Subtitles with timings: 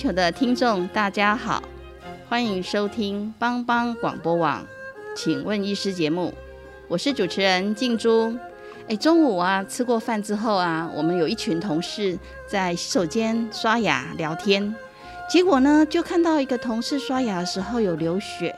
[0.00, 1.62] 球的听众，大家好，
[2.26, 4.64] 欢迎收听帮帮广播网，
[5.14, 6.32] 请问医师节目，
[6.88, 8.34] 我是主持人静珠。
[8.88, 12.18] 哎，中午啊，吃过饭之后啊，我们有一群同事
[12.48, 14.74] 在洗手间刷牙聊天，
[15.28, 18.56] 结果呢，就看到一个同事刷牙的时候有流血，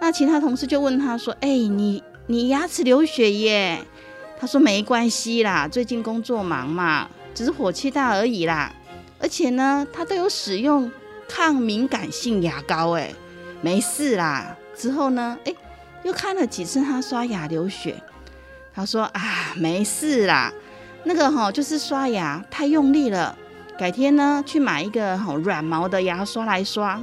[0.00, 3.84] 那其他同事就问他说：“哎，你你牙齿流血耶？”
[4.40, 8.72] 他说：“没关系啦，最近工作忙嘛，只是火气大而已啦。”
[9.20, 10.90] 而且呢，他都有使用
[11.28, 13.12] 抗敏感性牙膏，哎，
[13.60, 14.56] 没事啦。
[14.74, 15.54] 之后呢，哎，
[16.04, 18.02] 又看了几次他刷牙流血，
[18.72, 20.50] 他说啊，没事啦，
[21.04, 23.36] 那个哈就是刷牙太用力了，
[23.78, 26.98] 改天呢去买一个好软毛的牙刷来刷。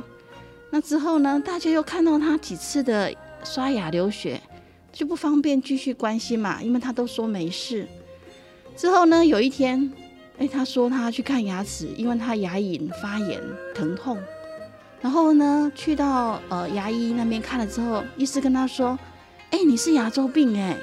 [0.71, 4.41] 那之后呢，大家又看到他几次的刷牙流血，
[4.91, 7.87] 就不方便继续关心嘛，因为他都说没事。
[8.75, 9.93] 之后呢，有一天。
[10.39, 13.41] 哎，他说他去看牙齿，因为他牙龈发炎
[13.73, 14.17] 疼痛。
[15.01, 18.97] 然后呢，去到呃牙医那边看了之后，医师跟他说
[19.49, 20.77] ：“哎，你是牙周病哎，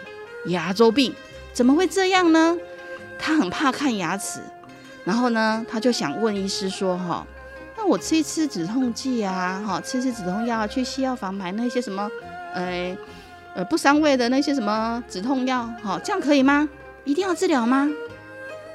[0.46, 1.14] 牙周病
[1.52, 2.56] 怎么会这样呢？”
[3.18, 4.40] 他很怕看牙齿，
[5.04, 7.24] 然后呢，他就想问医师说：“哈，
[7.76, 12.10] 那我吃一吃止痛剂啊，哈，吃吃止痛药，去西药房买那些什么，
[12.54, 12.96] 呃
[13.54, 16.68] 呃不伤胃的那些什么止痛药，哈，这样可以吗？
[17.04, 17.88] 一定要治疗吗？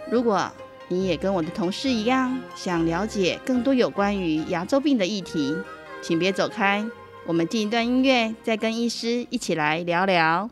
[0.09, 0.49] 如果？”
[0.89, 5.55] 你也跟我的同事一样，想了解更多有关于牙周病的议题，
[6.01, 6.85] 请别走开。
[7.25, 10.49] 我们进一段音乐，再跟医师一起来聊聊。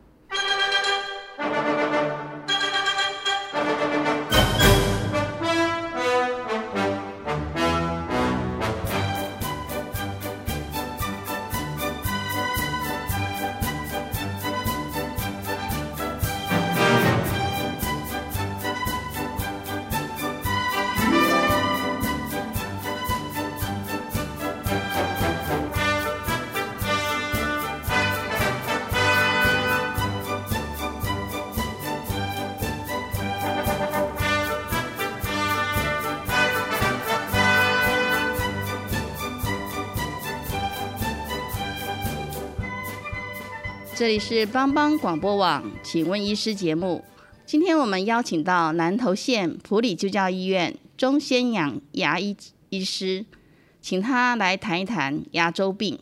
[44.08, 47.04] 这里是帮帮广播网，请问医师节目。
[47.46, 52.34] 今天我们邀请到南投县普里就教医院钟先养牙医
[52.70, 53.26] 医师，
[53.82, 56.00] 请他来谈一谈牙周病。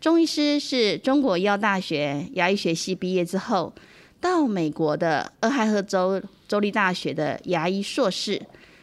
[0.00, 3.72] 钟医师是中国医药大学牙医学系毕业之后，
[4.20, 8.42] 到美国的俄亥俄州州立大学的牙医硕士。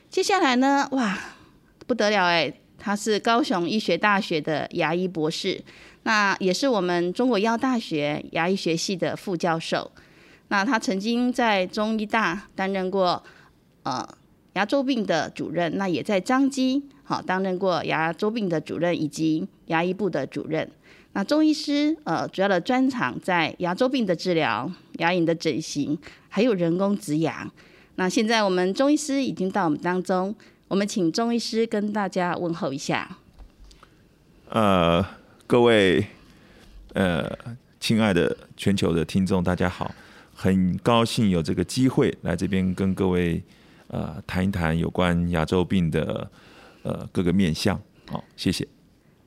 [0.10, 1.20] 接下来呢，哇，
[1.86, 5.62] 不得了哎，他是高雄医学大学的牙医博士。
[6.04, 9.92] 那也是我们中国医药大学牙医学系的副教授。
[10.50, 13.24] 那他曾经在中医大担任过
[13.84, 14.08] 呃
[14.54, 20.70] 牙周病的主任，那也在张基好担任过牙周病的主任以及牙医部的主任。
[21.14, 24.70] 那中医师呃主要的专长在牙周病的治疗、
[25.00, 25.98] 牙龈的整形，
[26.28, 27.50] 还有人工植牙。
[27.96, 30.36] 那现在我们中医师已经到我们当中，
[30.68, 33.18] 我们请中医师跟大家问候一下。
[34.50, 35.23] 呃。
[35.46, 36.08] 各位，
[36.94, 37.30] 呃，
[37.80, 39.94] 亲爱的全球的听众，大家好，
[40.34, 43.44] 很高兴有这个机会来这边跟各位
[43.90, 46.32] 呃谈一谈有关牙周病的
[46.84, 47.80] 呃各个面向。
[48.10, 48.68] 好，谢谢。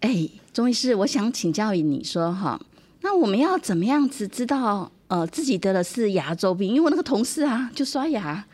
[0.00, 2.60] 哎，钟医师，我想请教你说哈，
[3.02, 6.68] 那我们要怎么样子知道呃自己得的是牙周病？
[6.70, 8.46] 因为我那个同事啊，就刷牙，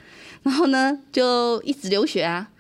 [0.42, 2.50] 然后呢就一直流血啊。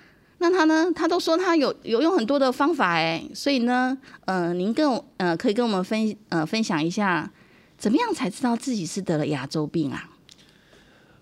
[0.42, 0.90] 那他呢？
[0.92, 7.30] 他都说他有有用很多的方法哎，所以呢，呃，您跟我呃可以跟我们分呃分享一下，
[7.78, 10.10] 怎么样才知道自己是得了牙周病啊？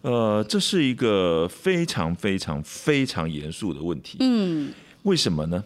[0.00, 4.16] 呃，这是一个非常非常非常严肃的问题。
[4.20, 4.72] 嗯，
[5.02, 5.62] 为什么呢？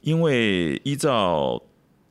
[0.00, 1.62] 因为依照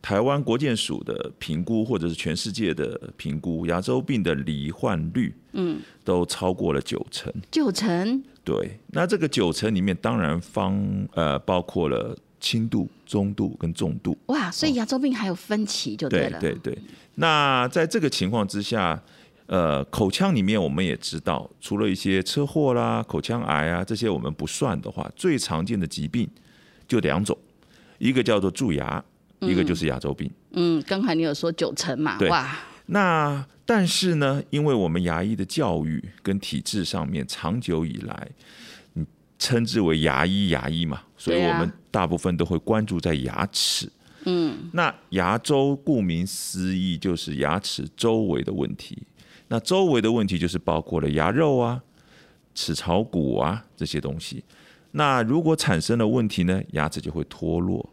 [0.02, 7.34] 台湾国健署的评估，或者是全世界的评估，牙周病的罹患率，嗯，都超过了九成。
[7.52, 8.24] 九成。
[8.46, 10.80] 对，那这个九成里面当然方
[11.14, 14.16] 呃包括了轻度、中度跟重度。
[14.28, 16.40] 哇，所以牙周病还有分歧就对了。
[16.40, 16.78] 对对。
[17.16, 19.02] 那在这个情况之下，
[19.48, 26.30] 呃，口腔里面我们也知道，除了一些车祸啦、口腔癌啊这些我们不算的话，最常见的疾病
[26.88, 27.36] 就两种，
[27.98, 29.04] 一个叫做蛀牙，
[29.40, 30.30] 一个就是牙周病。
[30.52, 32.18] 嗯，刚才你有说九成嘛？
[32.20, 38.28] 对哇，那但是呢，因为我们牙医的教育跟体制上面长久以来，
[38.94, 39.06] 你
[39.40, 43.92] 称之为牙医牙医嘛，所以我们大部分都会关注在牙齿。
[44.26, 48.98] 嗯，那牙周顾名思义就是牙齿周围的问题。
[49.48, 51.82] 那周围的问题就是包括了牙肉啊、
[52.56, 54.44] 齿槽骨啊这些东西。
[54.92, 57.88] 那如果产生了问题呢，牙齿就会脱落。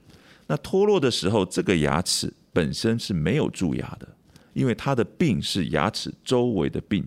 [0.47, 4.09] 那脱落的时候，这个牙齿本身是没有蛀牙的，
[4.53, 7.05] 因为它的病是牙齿周围的病，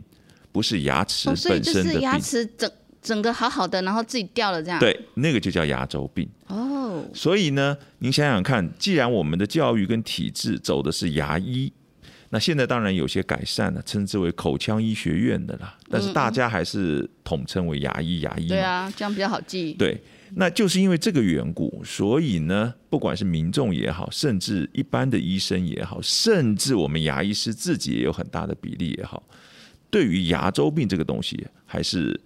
[0.51, 2.21] 不是牙齿哦，所以本就是牙身的病。
[2.21, 2.71] 齿整
[3.01, 6.27] 整个好好的，然后自己掉了这样。，对，那个就叫牙周病。
[6.47, 11.71] 哦，所以呢，您想想看，既然我们的教育跟体制走的是牙医，
[12.31, 18.49] 那现在当然有些改善了，称之为口腔医学院的啦，但是大家还是统称为牙医牙医嘛。
[18.49, 19.73] 对啊，这样比较好记。
[19.73, 20.01] 对，
[20.33, 29.23] 那就是因为这个缘故，所以呢，不管是民众也好，甚至一般的医生也好，甚至我们牙医师自己也有很大的比例也好，
[29.89, 32.19] 对于牙周病这个东西，还是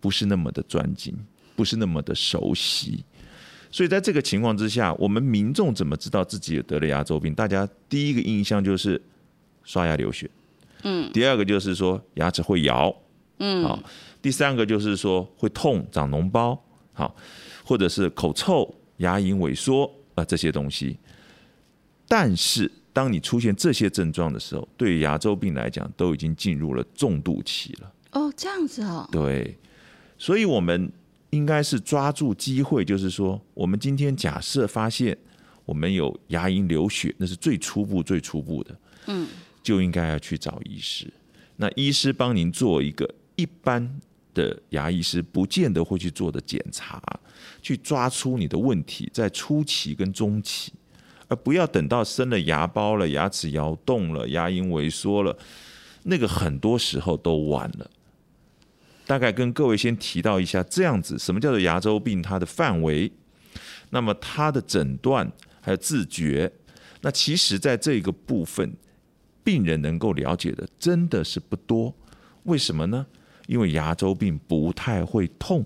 [0.00, 1.14] 不是那么的专精，
[1.56, 3.04] 不是那么的熟悉。
[3.70, 7.34] 所以在这个情况之下，我们民众怎么知道自己有得了牙周病？
[7.34, 9.00] 大家第一个印象就是
[9.64, 10.30] 刷牙流血，
[10.82, 12.94] 嗯，第二个就是说牙齿会摇，
[13.38, 13.82] 嗯，好，
[14.20, 16.62] 第三个就是说会痛、长脓包，
[16.92, 17.14] 好，
[17.64, 20.98] 或者是口臭、牙龈萎缩啊、这些东西。
[22.06, 27.92] 但是当你出现这些症状的时候，对于牙周病来讲，都已经进入了重度期了。
[28.12, 29.08] 哦，这样子哦。
[29.10, 29.56] 对，
[30.18, 30.92] 所以我们
[31.30, 35.16] 应该是抓住机会，就是说，我们今天假设发现
[35.64, 39.26] 我们有牙龈流血，那是最初步、最初步的，嗯，
[39.62, 41.10] 就应该要去找医师。
[41.56, 44.00] 那医师帮您做一个一般
[44.34, 47.02] 的牙医师不见得会去做的检查，
[47.60, 50.72] 去抓出你的问题在初期跟中期，
[51.28, 55.36] 而不要等到生了牙包了、牙齿摇动了、牙龈萎缩了，
[56.04, 57.90] 那个很多时候都晚了。
[59.06, 62.22] 大概跟各位先提到一下，这样子什么叫做牙周病？
[62.22, 63.10] 它的范围，
[63.90, 65.30] 那么它的诊断
[65.60, 66.50] 还有自觉，
[67.02, 68.74] 那其实在这个部分，
[69.44, 71.94] 病人能够了解的真的是不多。
[72.44, 73.06] 为什么呢？
[73.52, 75.62] 因为牙周病不太会痛，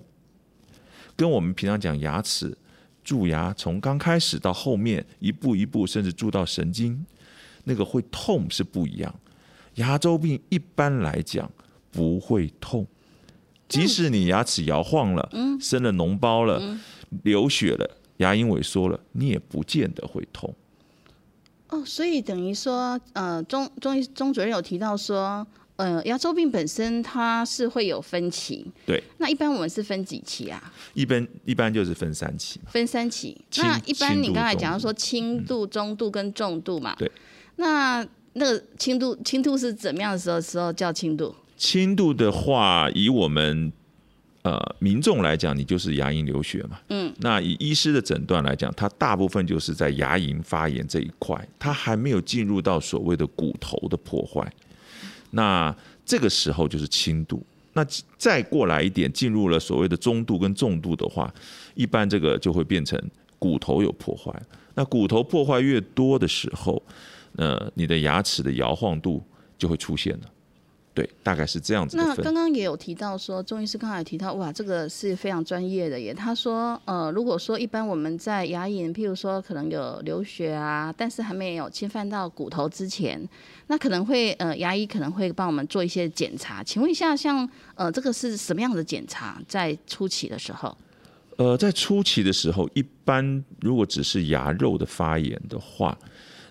[1.15, 2.53] 跟我们平常讲牙齿
[3.01, 7.05] 蛀牙，从刚开始到后面一步一步，甚至蛀到神经，
[7.63, 9.15] 那个会痛是不一样。
[9.75, 11.49] 牙周病一般来讲
[11.89, 12.85] 不会痛。
[13.69, 15.29] 即使你牙齿摇晃了，
[15.61, 16.77] 生了脓包了，
[17.23, 20.53] 流血了，牙龈萎缩了，你也不见得会痛。
[21.69, 30.73] 哦，所以等于说，呃，钟钟医钟主任有提到说，呃，牙周病本身它是会有分期，对，那一般我们是分几期啊？
[30.95, 32.59] 一般一般就是分三期。
[32.67, 33.39] 分三期。
[33.57, 37.11] 那一般你刚才讲到说轻度、中度跟重度嘛，对。
[37.57, 38.03] 那
[38.33, 41.35] 那个轻度轻度是怎么样的时候时候叫轻度？
[41.55, 43.71] 轻度的话，以我们
[44.41, 46.79] 呃民众来讲，你就是牙龈流血嘛。
[46.89, 47.13] 嗯。
[47.19, 54.51] 那以医师的诊断来讲，它大部分就是在牙龈发炎这一块，它还没有进入到所谓的骨头的破坏。
[55.31, 57.45] 那这个时候就是轻度。
[57.73, 57.85] 那
[58.17, 61.31] 再过来一点，进入了所谓的中度跟重度的话，
[61.75, 62.99] 一般这个就会变成
[63.37, 64.33] 骨头有破坏。
[64.73, 66.81] 那骨头破坏越多的时候，
[67.35, 69.23] 呃，你的牙齿的摇晃度
[69.57, 70.21] 就会出现了。
[70.97, 72.03] 对，大概是这样子的。
[72.03, 76.11] 那刚刚也有提到说，钟医师刚才有提到，哇，这个是非常专业的耶。
[76.11, 83.21] 他说，呃，如果说一般我们在牙龈，譬如说可能有流血啊，但是还没有侵犯到骨头之前，
[83.67, 86.63] 那可能会呃，牙医可能会帮我们做一些检查。
[86.63, 89.39] 请问一下，像呃，这个是什么样的检查？
[89.47, 90.75] 在初期的时候，
[91.35, 95.95] 呃，在初期的时候，一般如果只是牙肉的发炎的话，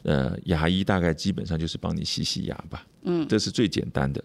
[0.04, 4.22] 呃，牙医大概基本上就是帮你洗洗牙吧，嗯，这是最简单的。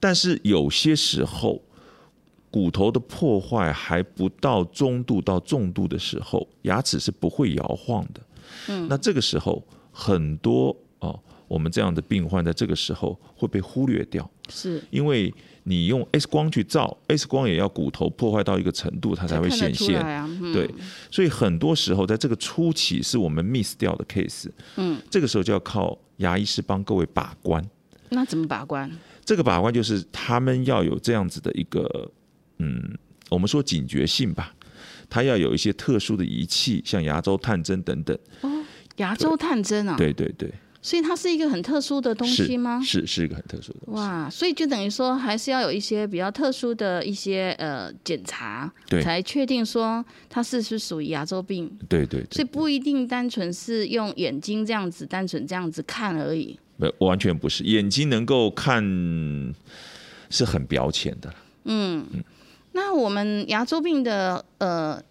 [0.00, 1.62] 但是有些时候，
[2.50, 8.20] 骨头的破坏还不到中度到重度的时候，牙齿是不会摇晃的。
[8.68, 14.28] 嗯，那这个时候很多哦，我们这样的病患在这个时候会被忽略掉。
[14.50, 19.98] 是因为你用 X 光去照，X 光也要骨头破坏到一个程度，它才会显现。
[19.98, 20.28] 啊。
[20.28, 20.68] 嗯、对，
[21.10, 24.50] 所以很多时候在这个初期是我们 miss 掉的 case。
[24.76, 27.64] 嗯，这个时候就要靠牙医师帮各位把关。
[28.14, 28.90] 那怎么把关？
[29.24, 32.10] 这个把关就是他们要有这样子的一个，
[32.58, 32.96] 嗯，
[33.30, 34.54] 我们说警觉性吧。
[35.10, 38.18] 他要有一些特殊的仪器，像牙周探针等等。
[38.40, 38.64] 哦，
[38.96, 39.96] 牙周探针啊？
[39.96, 40.52] 对对对。
[40.82, 42.78] 所以它是一个很特殊的东西吗？
[42.84, 43.78] 是是一个很特殊的。
[43.86, 51.74] 哇，所以就等于说还是要有一些比较特殊的一些呃检查，对，才确定说它是不是属于牙周病。
[51.88, 52.22] 对对。
[52.30, 56.58] 所以不一定单纯是用眼睛这样子单纯这样子看而已。
[56.76, 58.82] 没，完全不是，眼睛能够看
[60.30, 61.34] 是很表浅的。
[61.64, 62.24] 嗯嗯。
[62.72, 65.02] 那我们牙周病的呃。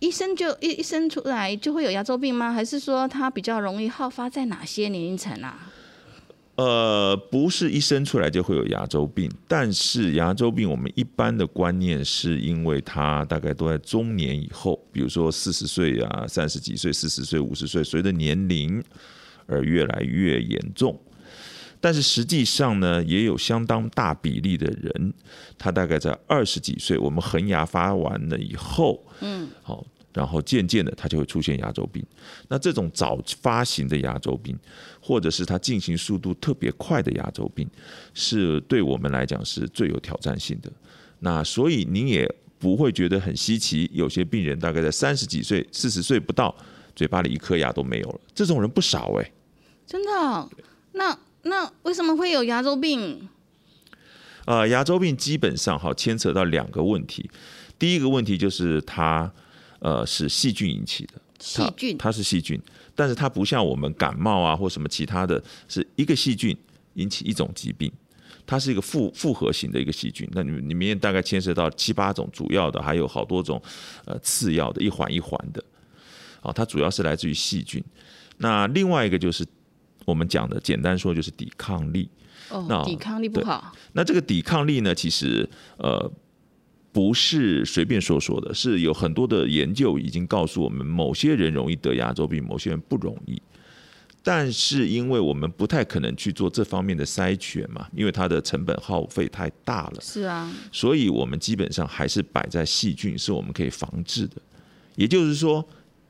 [0.00, 2.52] 一生就一一生出来就会有牙周病吗？
[2.52, 5.72] 还是说它比较容易好发在哪些年龄层啊？
[6.54, 18.80] 呃，不是一生出来就会有牙周病，但是牙周病我们一般的观念是因为它大概都在中年以后，比如说四十岁啊、三十几岁、四十岁、五十岁，随着年龄
[19.48, 20.96] 而越来越严重。
[21.80, 25.14] 但是实际上呢，也有相当大比例的人，
[25.56, 32.04] 他大概在二十几岁，我们恒牙发完了以后，嗯，好，然后渐渐的他就会出现牙周病。
[32.48, 34.58] 那这种早发型的牙周病，
[35.00, 37.68] 或者是他进行速度特别快的牙周病，
[38.12, 40.68] 是对我们来讲是最有挑战性的。
[41.20, 42.28] 那所以您也
[42.58, 46.52] 不会觉得很稀奇，有些病人大概在三十几岁、四十岁不到，
[46.96, 49.32] 嘴巴里一颗牙都没有了，这种人不少哎，
[49.88, 50.48] 真的，
[50.92, 51.18] 那。
[51.42, 53.26] 那为什么会有牙周病？
[54.44, 57.30] 呃，牙周病基本上哈牵扯到两个问题。
[57.78, 59.32] 第一个问题就是它
[59.78, 62.60] 呃是细菌引起的，细菌它是细菌，
[62.94, 66.54] 但是它不像我们感冒啊或什么其他的，是一个细菌
[66.94, 67.90] 引起一种疾病，
[68.44, 70.28] 它是一个复复合型的一个细菌。
[70.32, 73.62] 那你里面大概牵涉到七八种主要的，还有好多种
[74.04, 75.64] 呃次要的，一环一环的。
[76.42, 77.82] 啊，它主要是来自于细菌。
[78.38, 79.46] 那另外一个就是。
[80.08, 82.08] 我们讲的简单说就是抵抗力，
[82.48, 83.74] 哦，抵抗力不好。
[83.92, 85.46] 那这个抵抗力呢，其实
[85.76, 86.10] 呃
[86.90, 93.40] 不是随便说说的，是有很多的研究已经告诉我们，某些人容易得牙周病，某些人不容易。
[94.22, 100.00] 但是因为我们不太可能去做这方面的筛选嘛，因为它的成本耗费太大了。
[100.00, 104.36] 是啊，所以我们基本上还是摆在细菌是我们可以防治的。
[104.96, 105.62] 也就是说，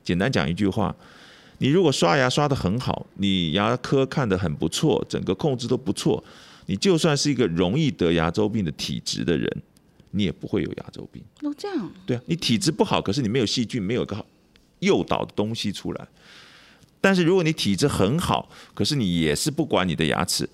[0.05, 0.95] 简单讲一句话。
[1.59, 6.23] 你如果刷牙刷得很好，你牙科看得很不错，整个控制都不错，
[6.67, 9.62] 你就算是一个容易得牙周病的体质的人，
[10.12, 11.23] 你也不会有牙周病。
[11.43, 11.91] 哦，这样。
[12.07, 14.25] 对啊，你体质不好，可是你没有细菌，没有个
[14.79, 16.09] 诱导的东西出来。
[17.00, 20.49] 但是如果你体质很好，可是你也是不管你的牙齿，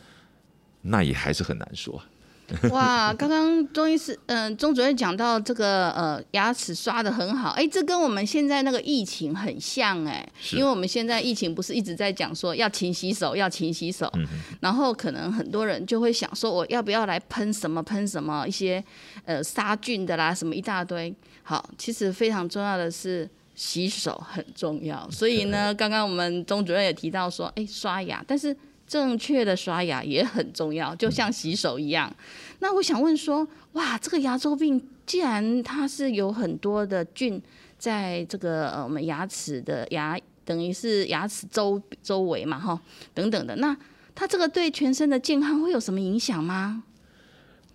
[0.82, 2.02] 那也还是很难说。
[2.70, 14.12] 哇，刚刚钟医师，嗯，钟主任讲到这个，呃，牙齿刷的很好，哎，这跟我们现在那个疫情很像，哎，因为我们现在疫情不是一直在讲说要勤洗手，要勤洗手，
[14.60, 18.84] 然后可能很多人就会想说，我要不要来喷什么喷什么一些，
[19.24, 21.14] 呃，杀菌的啦，什么一大堆。
[21.42, 28.54] 好，其实非常重要的是洗手很重要，所以呢，刚刚我们钟主任也提到说，哎，刷牙，但是。
[28.86, 32.14] 正确的刷牙也很重要，就像洗手一样。
[32.60, 37.40] 那我想问说，哇，这个牙周病既然它是有很多的菌
[37.78, 42.80] 在这个呃我们牙齿的牙，等于是牙齿周周围嘛，哈，
[43.12, 43.76] 等等的，那
[44.14, 46.84] 它这个对全身的健康会有什么影响吗？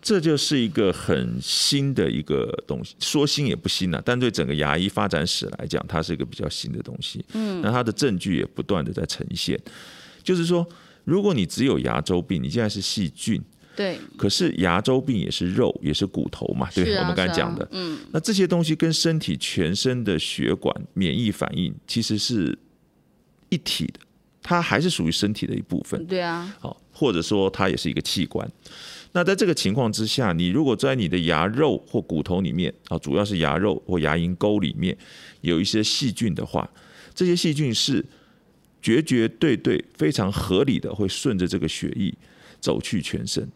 [0.01, 7.23] 这就是一个很新的一个东西，说新也不新了，但对整个牙医发展史来讲，它是一个比较新的东西。
[7.33, 9.59] 嗯，那它的证据也不断的在呈现，
[10.23, 10.65] 就是说。
[11.05, 13.41] 如果你只有牙周病，你现在是细菌，
[13.75, 22.55] 对，可是牙周病也是肉，也是骨头嘛，对，我们刚才讲的，嗯，那这些东西跟身体全身的血管、免疫反应其实是
[23.49, 23.99] 一体的，
[24.43, 28.47] 它还是属于身体的一部分，对啊，好，或者说它也是一个器官。
[29.13, 34.95] 那在这个情况之下，你如果在你的牙肉或骨头里面啊，主要是牙肉或牙龈沟里面
[35.41, 36.69] 有一些细菌的话，
[37.15, 38.05] 这些细菌是。
[38.81, 42.13] 绝绝对对非常合理的会顺着这个血液
[42.59, 43.48] 走去全身，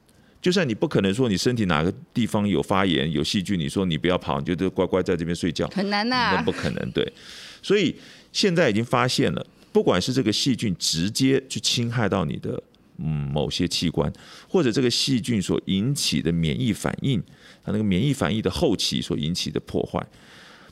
[0.42, 7.10] 就算你不可能说你身体哪个地方有发炎有细菌，你说你不要跑，你就乖乖在这边睡觉，很难呐，那不可能对。
[7.62, 7.96] 所以
[8.32, 12.62] 现在已经发现了，不管是这个细菌直接去侵害到你的
[12.98, 14.12] 嗯某些器官，
[14.50, 17.24] 或者这个细菌所引起的免疫反应，
[17.64, 20.06] 它那个免疫反应的后期所引起的破坏，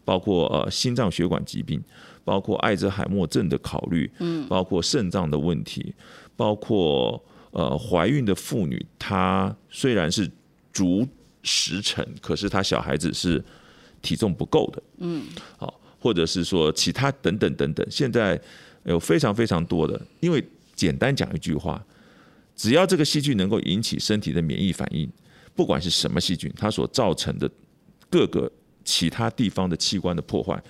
[0.03, 1.81] 包括呃心脏血管疾病。
[2.23, 5.91] 包括艾滋海默症的考虑，嗯，包括肾脏的问题，
[6.35, 10.29] 包括呃怀孕的妇女，她虽然是
[10.71, 11.05] 足
[11.41, 13.43] 十成，可是她小孩子是
[14.03, 15.23] 体重不够的，嗯，
[15.57, 18.39] 好，或者是说其他等等等等，现在
[18.83, 21.83] 有非常非常多的，因为简单讲一句话，
[22.55, 25.11] 只要这个细菌能够引起身体的免疫反应，
[25.55, 27.49] 不管是什么细菌，它所造成的
[28.11, 28.49] 各个
[28.83, 30.61] 其他地方的器官的破坏，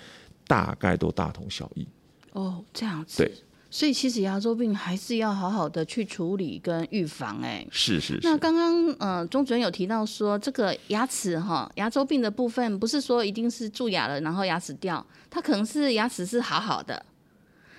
[0.48, 1.88] 大概都大同小异。
[2.34, 3.24] 哦，这样子。
[3.24, 3.32] 对。
[3.74, 8.20] 所以其实牙周病还是要好好的去处理跟预防，哎，是是。
[8.22, 17.06] 那刚刚呃，钟主任有提到说，这个牙齿哈，牙周病的部分不是说一定是蛀牙了，然后牙齿掉，它可能是牙齿是好好的。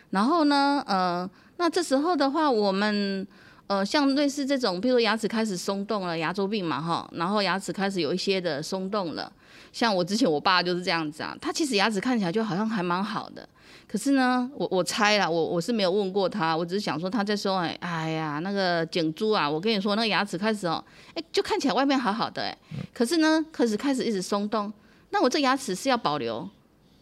[0.08, 3.26] 然后呢，呃，那这时候的话，我们
[3.66, 9.30] 呃，像类似这种，比如说牙齿开始松动了，牙周病嘛哈，然后牙齿开始有一些的松动了，
[9.72, 13.48] 像我之前我爸就是这样子啊，他其实牙齿看起来就好像还蛮好的。
[13.88, 20.82] 可是呢，我我猜了，我我是没有问过他，我只是想说他在说，哎，哎呀，那个颈珠啊，我跟你说，那个牙齿开始哦，
[21.14, 22.56] 哎，就看起来外面好好的，哎，
[22.94, 24.72] 可是呢，开始开始一直松动，
[25.10, 26.48] 那我这牙齿是要保留，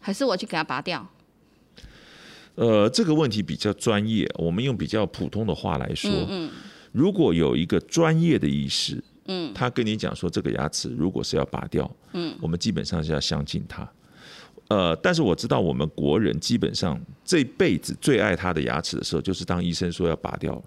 [0.01, 1.07] 还是我去给它拔掉？
[2.55, 6.51] 呃，这个问题比较专业，我们用比较普通的话来说，嗯，
[6.91, 9.01] 如果有一个专业的医师，
[9.31, 13.89] 嗯，他跟你讲说这个牙齿如果是要拔掉，嗯，我们基本上是要相信他。
[14.67, 20.63] 呃，但是我知道我们国人基本上这辈子最爱他的牙齿的时候，就是当医生说要拔掉了。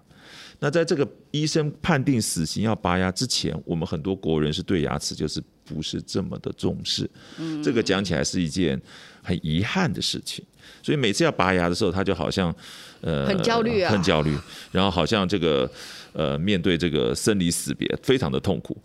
[0.61, 7.09] 那在这个医生判定死刑要拔牙之前，我们很多国人是对牙齿就是不是这么的重视。
[7.38, 8.80] 嗯，这个讲起来是一件
[9.23, 10.44] 很遗憾的事情。
[10.83, 12.54] 所以每次要拔牙的时候，他就好像
[13.00, 14.37] 呃很焦虑啊，很焦虑，
[14.71, 15.71] 然后好像这个
[16.12, 18.76] 呃面对这个生离死别，非常的痛苦。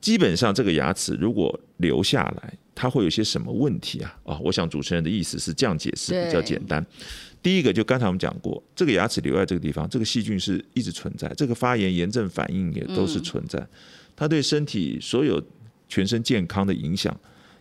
[0.00, 4.16] 基本上这个牙齿如果留下来，它会有些什么问题啊？
[4.24, 6.84] 啊，我想主持人的意思是这样解释比较简单。
[7.42, 13.64] 第一个就刚才我们讲过，这个牙齿留在这个地方，这个细菌是一直存在，这个发炎炎症反应也都是存在，
[14.14, 15.42] 它对身体所有
[15.88, 17.14] 全身健康的影响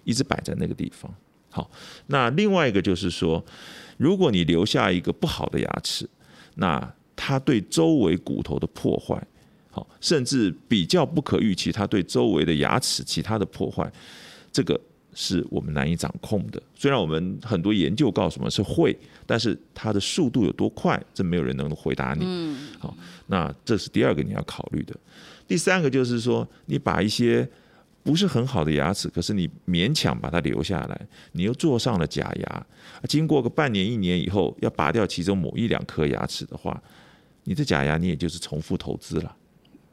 [0.04, 1.14] 一直摆在那个地方。
[1.50, 1.70] 好，
[2.08, 3.44] 那另外一个就是说，
[3.98, 6.08] 如果你留下一个不好的牙齿，
[6.56, 9.22] 那它对周围骨头的破坏。
[9.70, 13.88] 好甚至比较不可预期，它对周围的牙齿其他的破坏，
[14.52, 14.80] 这个
[15.14, 16.60] 是我们难以掌控的。
[16.74, 22.24] 虽然我们很多研究告诉我们是会，但是它的速度有多快，这没有人能回答你。
[22.26, 24.96] 嗯，好，那这是第二个你要考虑的。
[25.48, 27.48] 第三个就是说，你把一些
[28.08, 30.98] 不是很好的牙齿，可是你勉强把它留下来，
[31.34, 32.66] 你又做上了假牙，
[33.10, 36.82] 经过个半年一年以后，要拔掉其中某一两颗牙齿的话，
[37.44, 39.36] 你的假牙你也就是重复投资了。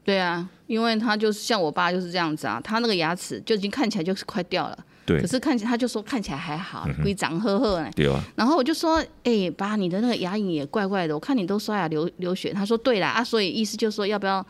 [0.01, 4.85] 对啊，因为他就是像我爸就是这样子啊，他那个牙齿就已经看起来就是快掉了。
[5.05, 5.19] 对。
[5.19, 7.91] 可是看起来他就说看起来还好，规长呵呵呢。
[7.93, 8.23] 对啊。
[8.37, 12.53] 然后我就说，哎，爸，你的那个牙龈也怪怪的，我看你都刷牙流流血。
[12.53, 14.45] 他说对啦，啊，所以意思就是说要不要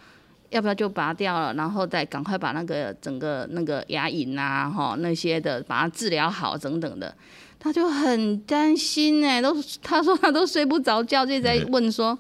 [0.50, 7.16] 要不要就拔掉了，然后再赶快把那个整个那个牙龈啊哈那些的把它治疗好等等的，
[7.60, 12.18] 他就很担心哎，都他说他都睡不着觉，就在问说。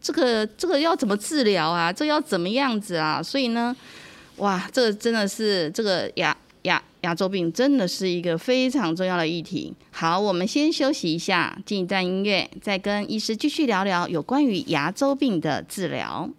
[0.00, 1.92] 这个这个要怎么治疗啊？
[1.92, 3.20] 这要怎么样子啊？
[3.20, 3.74] 所以呢，
[4.36, 9.74] 哇，这个真的是这个牙牙牙周病真的是一个非常重要的议题。
[9.90, 16.30] 好，我们先休息一下，进一段音乐，再跟医师继续聊聊有关于牙周病的治疗。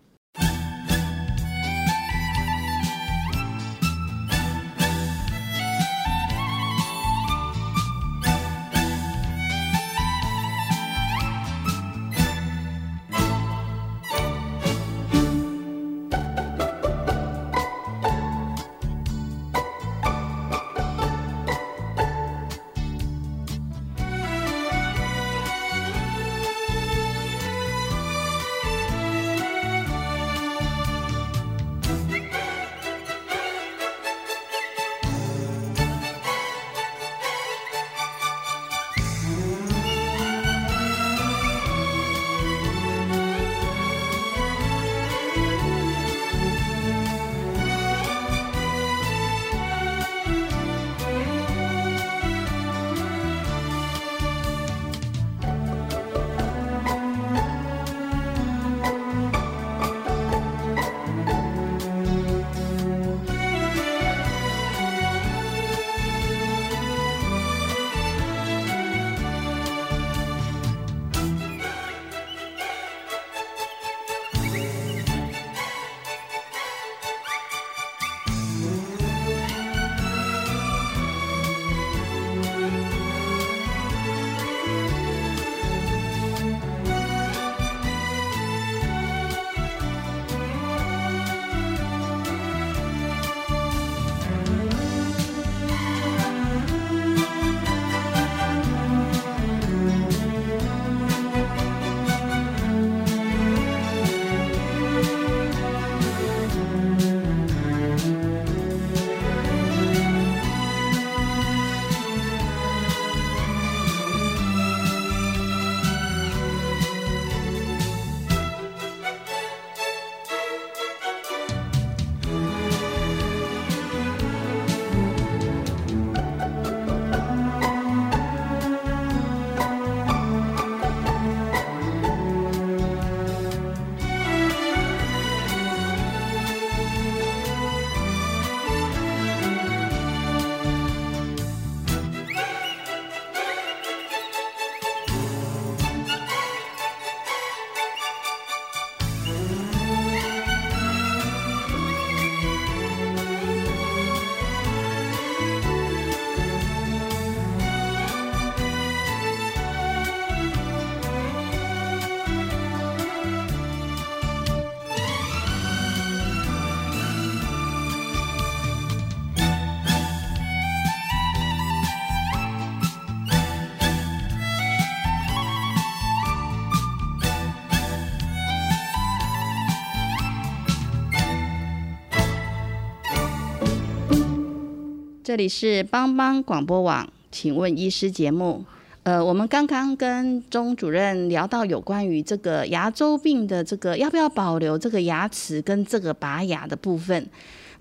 [185.29, 188.65] 这里是帮帮广播网，请问医师节目。
[189.03, 197.29] 呃，我们刚刚跟钟主任聊到有关于这个牙周病的这个要不要保留这个牙齿跟这个拔牙的部分。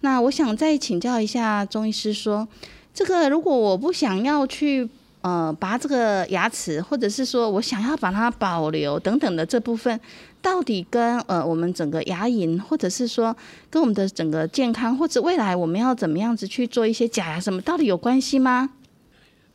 [0.00, 2.46] 那我想再请教一下钟医师，说
[2.92, 4.86] 这个如果我不想要去
[5.22, 9.98] 呃拔这个牙齿，或者是说我想要把它保留等等的这部分，
[10.40, 13.36] 到底跟呃我们整个牙龈，或者是说
[13.68, 18.70] 跟我们的整个健康，或者未来我们要怎么样子去做一些假牙什么，到底有关系吗？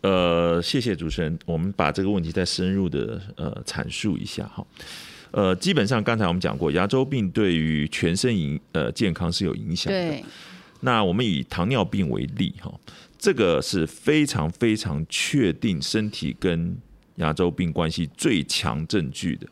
[0.01, 4.65] 呃，谢谢主持人，我们把这个问题再深入的呃阐述一下哈。
[5.31, 10.23] 呃，基本上刚才我们讲过，牙周病对于全身影呃健康是有影响的。
[10.81, 12.69] 那我们以糖尿病为例哈，
[13.17, 16.77] 这个是非常非常确定身体跟
[17.15, 19.47] 牙周病关系最强证据的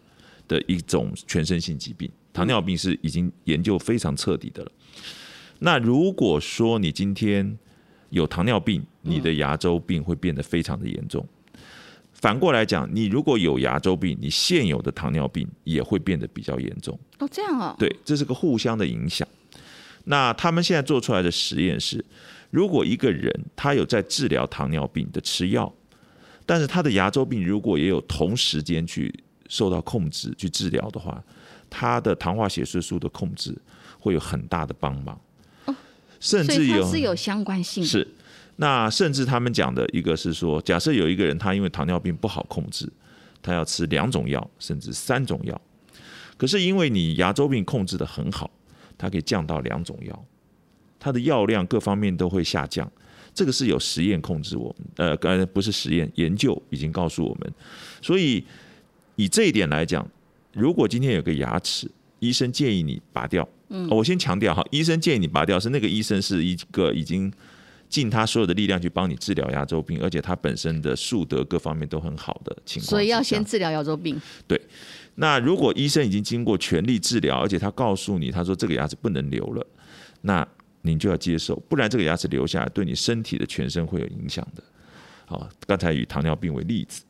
[0.52, 2.12] 的一种全身性疾病。
[2.34, 4.72] 糖尿病是已经研究非常彻底的了。
[5.60, 7.58] 那如果说你今天
[8.10, 11.26] 有糖尿病，你的牙周病会变得非常的严重。
[12.14, 17.00] 反过来讲，你如果有牙周病，你现有的糖尿病也会变得比较严重。
[17.20, 17.76] 哦，这样哦。
[17.80, 19.28] 对，这是个互相的影响。
[20.04, 22.04] 那他们现在做出来的实验是，
[22.50, 25.74] 如果一个人他有在治疗糖尿病的吃药，
[26.46, 29.14] 但是他的牙周病如果也有同时间去
[29.52, 31.22] 受到控制去治疗的话，
[31.70, 33.54] 他的糖化血色素的控制
[34.00, 35.20] 会有很大的帮忙。
[36.22, 37.84] 甚至有是有相关性。
[37.84, 38.08] 是，
[38.56, 42.88] 那甚至他们讲的一个是说，假设有一个人他因为糖尿病不好控制，
[43.42, 45.60] 他要吃两种药甚至三种药，
[46.38, 48.50] 可是因为你牙周病控制的很好，
[48.98, 50.26] 它可以降到两种药，
[50.98, 52.90] 它的药量各方面都会下降。
[53.34, 57.54] 这个是有实验控制我们，呃，呃，不是实验，研究已经告诉我们。
[58.02, 58.46] 所以
[59.16, 60.08] 以这一点来讲，
[60.54, 63.48] 如果今天有个牙齿，医生建议你拔掉。
[63.70, 67.32] 嗯，我先强调哈，医生建议你拔掉，是那个医生是一个已经
[67.88, 72.90] 尽他所有的力量去帮你治疗牙周病，而且他本身的术德各方面都很好的情况。
[72.90, 74.20] 所以要先治疗牙周病。
[74.48, 74.60] 对，
[75.16, 79.66] 那如果医生已经经过全力治疗，而且他告诉你，他说这个牙齿不能留了，
[80.22, 80.46] 那
[80.82, 84.64] 您就要接受，不然这个牙齿留下来对你身体的全身会有影响的。
[85.26, 87.04] 好，刚才以糖尿病为例子，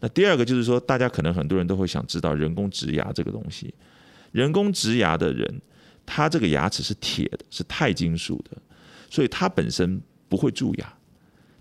[0.00, 3.72] 那第二个就是说，大家可能很多人都会想知道人工植牙这个东西，
[4.32, 5.60] 人工植牙的人。
[6.12, 8.56] 他这个牙齿是铁的，是钛金属的，
[9.08, 10.92] 所以它本身不会蛀牙。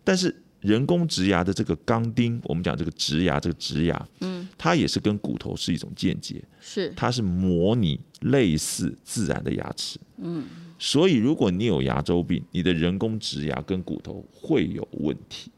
[0.03, 10.45] 但是人工植牙的这个钢钉，我们讲这个植牙，这个植牙，嗯，它也是跟骨头是一种间接，是它是模拟类似自然的牙齿，嗯，
[10.79, 15.51] 所以如果你有牙周病，你的人工植牙跟骨头会有问题。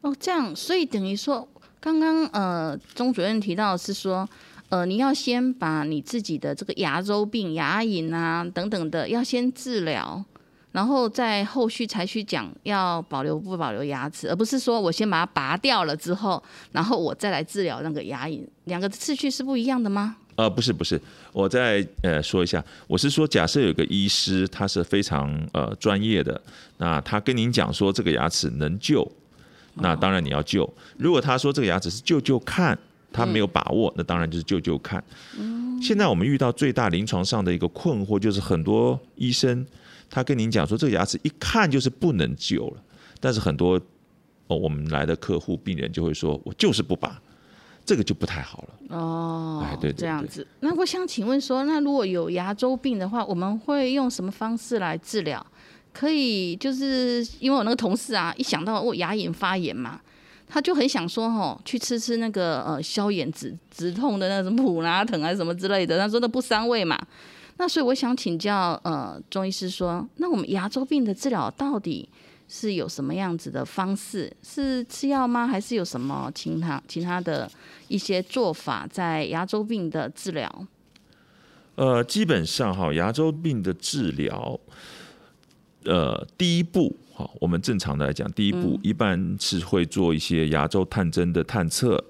[0.00, 1.48] 哦，这样，所以等于说，
[1.84, 4.26] 刚刚呃，钟主任提到是说。
[4.70, 10.24] 呃，你要先把你自己的这个牙周病、牙龈啊等等的，要先治疗，
[10.72, 16.42] 然后再后续才去讲要保留不保留牙齿，而不是说我先把它拔掉了之后，
[16.72, 20.16] 然后我再来治疗那个牙龈，两个次序是不一样的吗？
[20.36, 21.00] 呃，不是不是，
[21.32, 26.40] 我再呃说一下，我是说，假设有个医师，他是非常呃专业的，
[26.78, 29.06] 那他跟您讲说这个牙齿能救，
[29.74, 30.68] 那当然你要救。
[30.98, 32.78] 如果他说这个牙齿是救救看。
[33.16, 35.00] 他没有把握，那当然就是救救看。
[35.80, 39.64] 现在我们遇到最大临床上的一个困惑，就是很多医生
[40.10, 42.82] 他跟您讲说，这个牙齿一看就是不能救了，
[43.20, 43.80] 但是很多
[44.48, 47.22] 哦我们来的客户病人就会说，我就是不拔，
[47.84, 48.96] 这个就不太好了。
[48.96, 50.44] 哦，哎，对，这样子。
[50.58, 55.46] 那我想请问说，那如果有牙周病的话，我们会用什么方式来治疗？
[55.94, 59.98] 可以就是因为我那个同事啊，一想到我牙龈发炎嘛。
[60.46, 65.98] 他就很想说，吼，去吃吃那个呃消炎止止痛的那种普拉疼啊什么之类的。
[65.98, 66.96] 他说那不伤胃嘛。
[67.56, 72.08] 那所以我想请教呃中医师说，那我们牙周病的治疗到底
[72.46, 74.30] 是有什么样子的方式？
[74.42, 75.46] 是吃药吗？
[75.46, 77.50] 还是有什么其他其他的
[77.88, 80.66] 一些做法在牙周病的治疗？
[81.76, 84.60] 呃，基本上哈，牙周病的治疗，
[85.84, 86.96] 呃，第一步。
[87.16, 92.04] 好，我们正常的来讲，第一步一般是会做一些牙周探针的探测，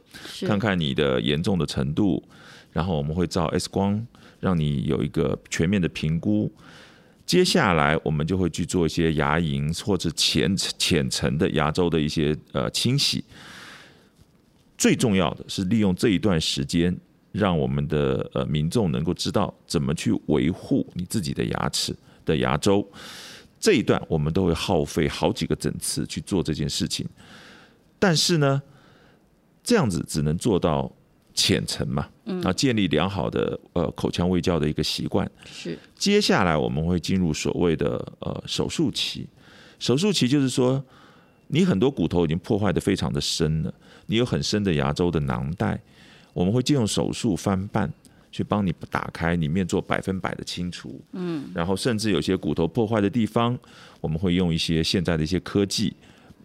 [0.46, 2.22] 看看你的严重的程度，
[2.72, 4.06] 然后我们会照 X 光，
[4.40, 6.50] 让你有一个全面的评估。
[7.26, 13.22] 接下来我们就会去做一些牙龈或者浅浅层的牙周的一些呃清洗。
[14.78, 16.96] 最重要的是利用这一段时间，
[17.30, 22.90] 让我们的呃民众能够知道怎么去维护你自己的牙齿的牙周。
[23.64, 27.08] 这一段我们都会耗费好几个整次去做这件事情，
[27.98, 28.60] 但是呢，
[29.62, 30.92] 这样子只能做到
[31.32, 32.06] 浅层嘛，
[32.42, 35.26] 啊，建立良好的呃口腔卫教的一个习惯。
[35.46, 39.26] 是，接下来我们会进入所谓的呃手术期，
[39.78, 40.84] 手术期就是说，
[41.46, 43.72] 你很多骨头已经破坏的非常的深了，
[44.04, 45.80] 你有很深的牙周的囊袋，
[46.34, 47.90] 我们会借用手术翻瓣
[48.34, 51.00] 去帮你打开，里面做百分百的清除。
[51.12, 53.56] 嗯，然后甚至有些骨头破坏的地方，
[54.00, 55.94] 我们会用一些现在的一些科技，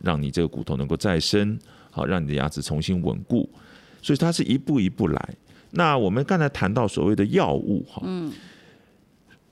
[0.03, 1.57] 让你这个骨头能够再生，
[1.89, 3.49] 好让你的牙齿重新稳固。
[4.03, 5.35] 所以它是一步一步来。
[5.71, 8.31] 那我们刚才谈到所谓的药物，哈，嗯，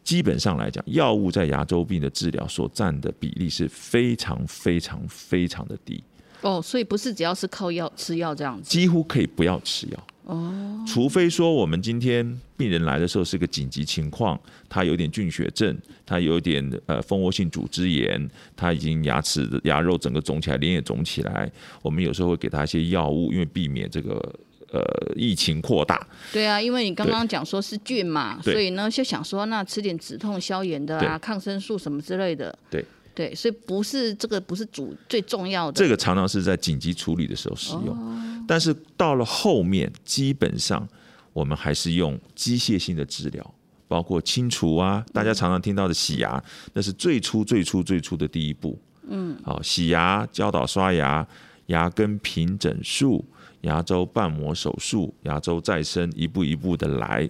[0.04, 6.04] 基本上来讲，药物在牙周病的治疗所占的比例是非常非常非常的低。
[6.41, 10.08] 哦，所以不是只要是靠药吃药这样子，几乎可以不要吃药。
[10.23, 21.50] 哦，除非说我们今天病人来的时候是个紧急情况，他有点菌血症，他有点呃蜂窝性组织炎，他已经牙齿牙肉整个肿起来，脸也肿起来，
[21.82, 24.34] 我们有时候会给他一些药物，因为避免这个。
[24.69, 24.84] 呃，
[25.15, 26.06] 疫情扩大。
[26.34, 32.54] 对啊，因为你刚刚讲说是菌嘛，所以呢就想说，那吃点止痛消炎的啊，抗生素什么之类的。
[32.69, 32.84] 对
[33.17, 35.73] 对，所以不是这个不是主最重要的。
[35.73, 40.88] 这个常常是在紧急处理的时候使用，但是到了后面，基本上
[41.34, 43.53] 我们还是用机械性的治疗，
[43.88, 46.39] 包括清除啊，大家常常听到的洗牙，
[46.73, 48.77] 那是最初最初最初的第一步。
[49.08, 51.27] 嗯，好，洗牙、教导刷牙、
[51.65, 53.25] 牙根平整术。
[53.62, 57.27] 牙周瓣膜手术、牙周再生，一步一步的来。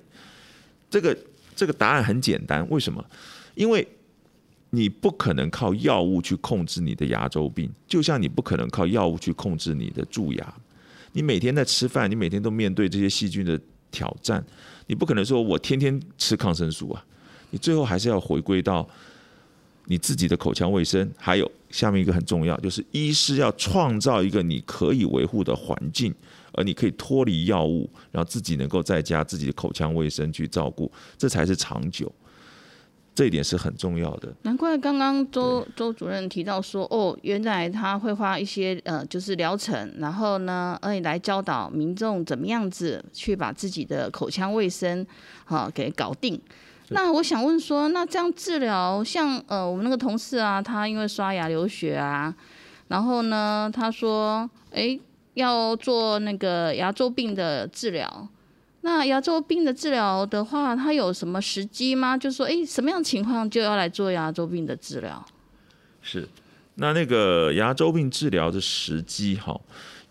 [0.90, 1.18] 这个
[1.56, 3.04] 这个答案很简单，为什么？
[3.56, 3.88] 因为
[4.70, 10.54] 你不可能靠药物去控制你的牙周病，就像你不可能靠药物去控制你的蛀牙。
[11.14, 13.60] 你每天在吃饭，你每天都面对这些细菌的
[13.92, 14.44] 挑战，
[14.88, 17.06] 你不可能说我天天吃抗生素啊。
[17.50, 18.88] 你最后还是要回归到。
[19.90, 26.14] 你自己的口腔卫生，还有下面一个很重要，就是医师要创造一个你可以维护的环境，
[26.52, 32.14] 而你可以脱离药物，然后自己能够在家自己的口腔卫生去照顾，这才是长久。
[33.18, 34.32] 这一点是很重要的。
[34.44, 45.04] 难怪刚刚周周主任提到说，哦，原来他会花一些呃，就是疗程，然后呢，而且来教导民众怎么样子去把自己的口腔卫生
[45.46, 46.40] 啊给搞定。
[46.90, 52.32] 那我想问说，那这样治疗，像呃，我们那个同事啊，他因为刷牙流血啊，
[52.90, 55.00] 然后呢，他说，哎，
[55.34, 58.30] 要做那个牙周病的治疗。
[58.88, 62.18] 那牙周病的治疗的话，它有什么时机吗？
[62.18, 65.26] 就说，哎，什么样情况就要来做牙周病的治疗？
[66.02, 66.26] 是，
[66.76, 69.60] 那那个牙周病治疗的时机，哈，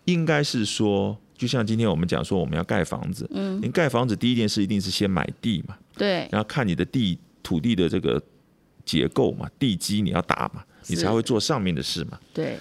[0.05, 1.17] 应该是说。
[1.39, 8.19] 就像今天我们讲说，我们要盖房子，嗯，你盖房子第一件事一定是先买地嘛，对，然后看你的地土地的这个
[8.87, 12.19] 结构嘛，地基你要打嘛，你才会做上面的事嘛。
[12.33, 12.59] 对，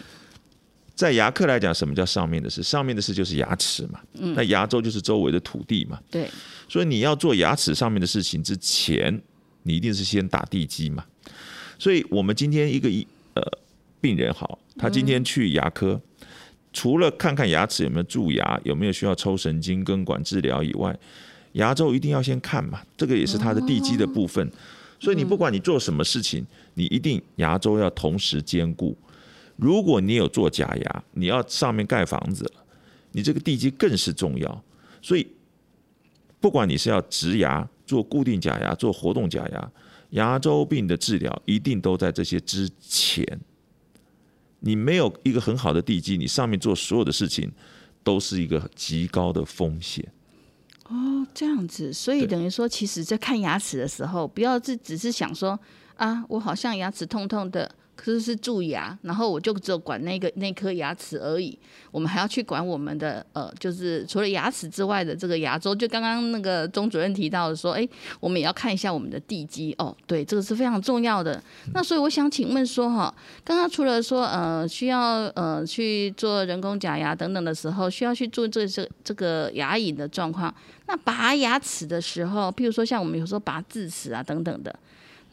[0.95, 2.63] 在牙科来讲，什么叫上面的事？
[2.63, 6.29] 上面的事就是牙齿嘛，嗯，那牙周就是周围的土地嘛，对，
[6.69, 9.21] 所以你要做牙齿上面的事情之前，
[9.63, 11.05] 你一定是先打地基嘛。
[11.77, 13.43] 所以我们今天一个一呃
[13.99, 15.99] 病人好，他今天去牙科。
[16.71, 20.97] 除了看看牙齿有没有蛀牙，有没有需要抽神经根管治疗以外，
[21.53, 24.49] 牙周一定要先看嘛，这个也是它的地基的部分。
[24.99, 28.97] 所以你不管你做什么事情，你一定牙周要同时兼顾。
[29.57, 32.65] 如果你有做假牙，你要上面盖房子了，
[33.13, 34.63] 你这个地基更是重要。
[35.01, 35.25] 所以
[36.41, 39.71] 不管你是要植牙、做固定假牙、做活动假牙，
[40.09, 43.25] 牙周病的治疗一定都在这些之前。
[44.59, 47.51] 你没有一个很好的地基，你上面做所有的事情
[48.03, 50.05] 都是一个极高的风险。
[50.89, 55.57] 哦，这样子，所以等于说，其实，在看牙齿的时候，不要只只是想说
[55.95, 57.73] 啊，我好像牙齿痛痛的。
[57.95, 61.57] 可是是蛀牙，然后我就只有管那个那颗牙齿而已。
[61.91, 65.73] 我们还要去管我们的呃，就是除了牙齿之外的这个牙周。
[65.73, 67.87] 就刚刚那个钟主任提到的说，哎，
[68.19, 69.95] 我们也要看一下我们的地基哦。
[70.05, 71.41] 对，这个是非常重要的。
[71.73, 80.53] 那所以我想请问说哈，刚刚除了说呃需要呃去做人工假牙等等的时候，需要去做这这这个牙龈的状况。
[80.87, 84.77] 那拔牙齿的时候，譬如说像我们有时候拔智齿啊等等的。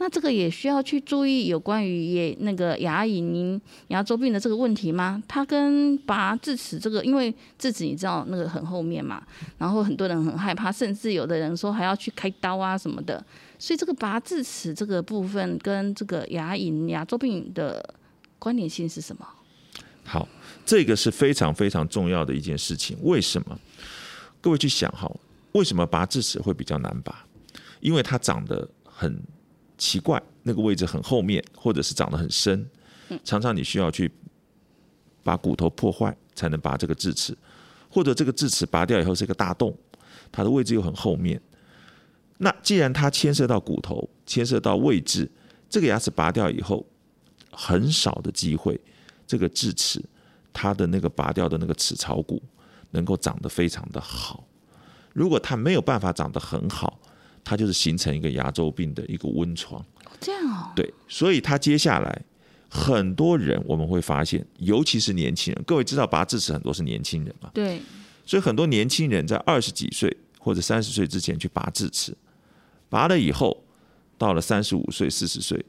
[0.02, 5.22] 那这个也需要去注意有关于也那个牙龈牙周病的这个问题吗？
[5.28, 9.22] 它跟拔智齿这个，因为智齿你知道那个很后面嘛，
[9.58, 13.24] 然后很多人很害怕，甚至有的人说还要去开刀啊什么的。
[13.60, 17.94] 所以这个拔智齿这个部分跟这个牙龈牙周病的
[18.40, 19.24] 关联性是什么？
[20.02, 20.26] 好，
[20.66, 22.98] 这个是非常非常重要的一件事情。
[23.02, 23.56] 为什么？
[24.40, 25.08] 各位去想哈，
[25.52, 27.24] 为什么拔智齿会比较难拔？
[27.78, 29.22] 因为它长得很。
[29.82, 32.64] 奇怪，那个位置很后面，或者是长得很深，
[33.24, 34.08] 常常你需要去
[35.24, 37.36] 把骨头破坏才能拔这个智齿，
[37.90, 39.76] 或者这个智齿拔掉以后是一个大洞，
[40.30, 41.42] 它的位置又很后面。
[42.38, 45.28] 那既然它牵涉到骨头，牵涉到位置，
[45.68, 46.86] 这个牙齿拔掉以后，
[47.50, 48.80] 很少的机会，
[49.26, 50.00] 这个智齿
[50.52, 52.40] 它的那个拔掉的那个齿槽骨
[52.92, 54.46] 能够长得非常的好。
[55.12, 57.00] 如果它没有办法长得很好，
[57.44, 59.84] 它就是形成一个牙周病的一个温床。
[60.20, 60.72] 这样哦。
[60.74, 62.22] 对，所以它接下来
[62.68, 67.50] 很多人我们会发现，尤其是年轻人，各位知道拔智齿很多是年轻人嘛？
[67.54, 67.80] 对。
[68.24, 72.16] 所以很多年轻人在二十几岁或者三十岁之前去拔智齿，
[72.88, 73.64] 拔了以后，
[74.16, 75.64] 到了三十五岁、四十岁，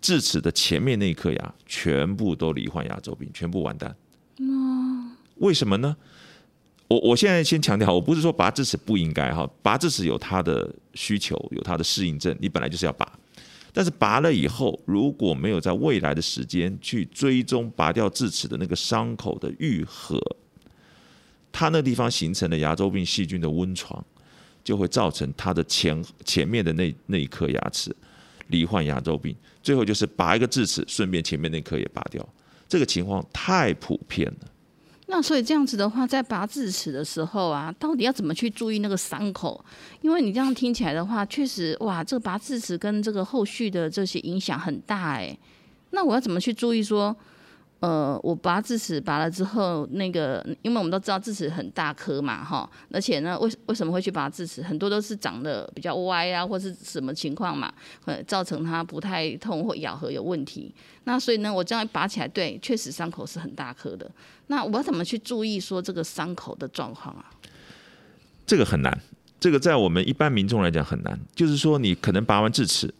[0.00, 3.94] 智齿的前面那一颗牙全部都罹患牙周病，全部完蛋。
[5.36, 5.96] 为什么呢？
[6.90, 13.08] 我我现在先强调，我不是说拔智齿不应该哈，拔智齿有它的需求，有它的适应症，你本来就是要拔。
[13.72, 20.20] 但是拔了以后，如果没有在未来的时间去追踪拔掉智齿的那个伤口的愈合，
[21.52, 24.04] 它那地方形成的牙周病细菌的温床，
[24.64, 27.94] 就会造成它的前前面的那那一颗牙齿
[28.48, 32.28] 罹患牙周病，最后就是拔一个智齿，顺便前面那颗也拔掉。
[32.68, 34.48] 这个情况太普遍了。
[35.10, 39.62] 那所以这样子的话，在拔智齿的时候啊，到底要怎么去注意那个伤口？
[40.02, 45.36] 因为你这样听起来的话，确实哇，这个拔智齿跟这个后续的这些影响很大哎。
[45.90, 47.14] 那我要怎么去注意说？
[47.80, 54.62] 呃，我拔智齿拔了之后，那个，因为我们都知道智齿很大颗嘛，哈，而且呢，为为什么会去拔智齿？
[54.62, 57.72] 很多都是长得比较歪啊，或是什么情况嘛，
[58.04, 60.74] 呃，造成它不太痛或咬合有问题。
[61.04, 64.10] 那所以呢，我这样拔起来，对，确实伤口是很大颗的。
[64.48, 67.24] 那我怎么去注意说这个伤口的状况啊？
[68.44, 69.00] 这个很难，
[69.40, 72.92] 这个在我们一般民众来讲很难，就是说你可能拔完智齿。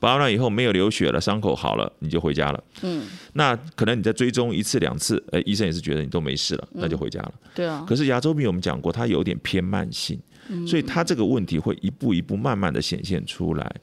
[0.00, 2.64] 拔完了以后没有流血了，伤口好了，你就回家了。
[2.80, 7.34] 嗯，那可能你在追踪一次两次，哎，医生也是觉得你都没事了，那就回家了。
[7.54, 7.84] 对啊。
[7.86, 10.18] 可是牙周病我们讲过，它有点偏慢性，
[10.66, 13.76] 所以它这个问题会一步一步慢慢的显现出来。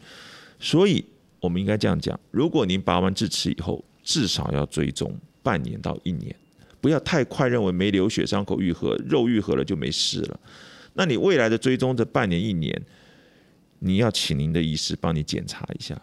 [0.60, 1.06] 所以
[1.40, 6.36] 我们应该这样讲：如果您拔完智齿以后，至少要追踪半年到一年，
[6.82, 10.40] 不要太快认为没流血、伤口愈合、肉愈合了就没事了。
[10.96, 12.82] 那你未来的追踪这半年一年。
[13.80, 15.96] 你要请您的医师帮你检查一下，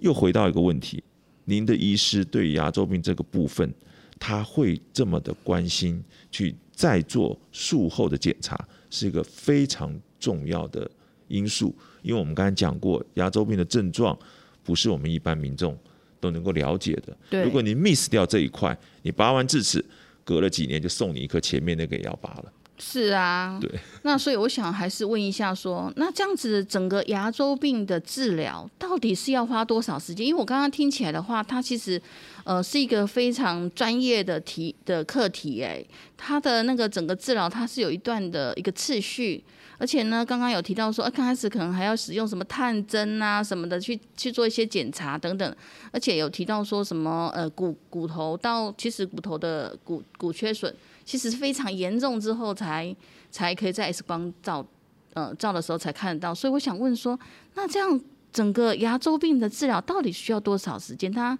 [0.00, 1.02] 又回到一个问题：
[1.44, 3.72] 您的医师对牙周病这个部分，
[4.18, 8.58] 他会这么的关心，去再做术后的检查，
[8.90, 10.90] 是一个非常重要的
[11.28, 11.74] 因素。
[12.02, 14.18] 因为我们刚才讲过，牙周病的症状
[14.62, 15.78] 不是我们一般民众
[16.18, 17.44] 都能够了解的。
[17.44, 19.84] 如果你 miss 掉这一块，你拔完智齿，
[20.24, 22.52] 隔了几年就送你一颗前面那个也要拔了。
[22.82, 23.70] 是啊，对，
[24.02, 30.26] 那所以我想还是问一下，说那这样子整个牙周病的治疗到底是要花多少时间？
[30.26, 32.00] 因为我刚刚听起来的话，它其实
[32.44, 35.84] 呃是一个非常专业的题的课题，哎，
[36.16, 39.44] 它的那个整个治疗它是有一段的一个次序，
[39.76, 45.56] 而且呢，刚刚有提到说，刚开始可能还要使用什么探针啊什么的去去做一些检查等等，
[45.92, 50.74] 而且有提到说什么呃骨骨头到其实骨头的骨骨缺损。
[51.10, 52.94] 其实非常严重之后才
[53.32, 54.64] 才可以在 X 光照，
[55.12, 56.32] 呃照的时候才看得到。
[56.32, 57.18] 所以我想问说，
[57.54, 58.00] 那这样
[58.32, 61.10] 整个牙周病的治疗到底需要多少时间？
[61.10, 61.36] 它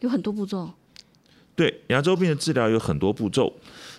[0.00, 0.70] 有很多步骤。
[1.56, 3.50] 对，牙周病的治疗有很多步骤，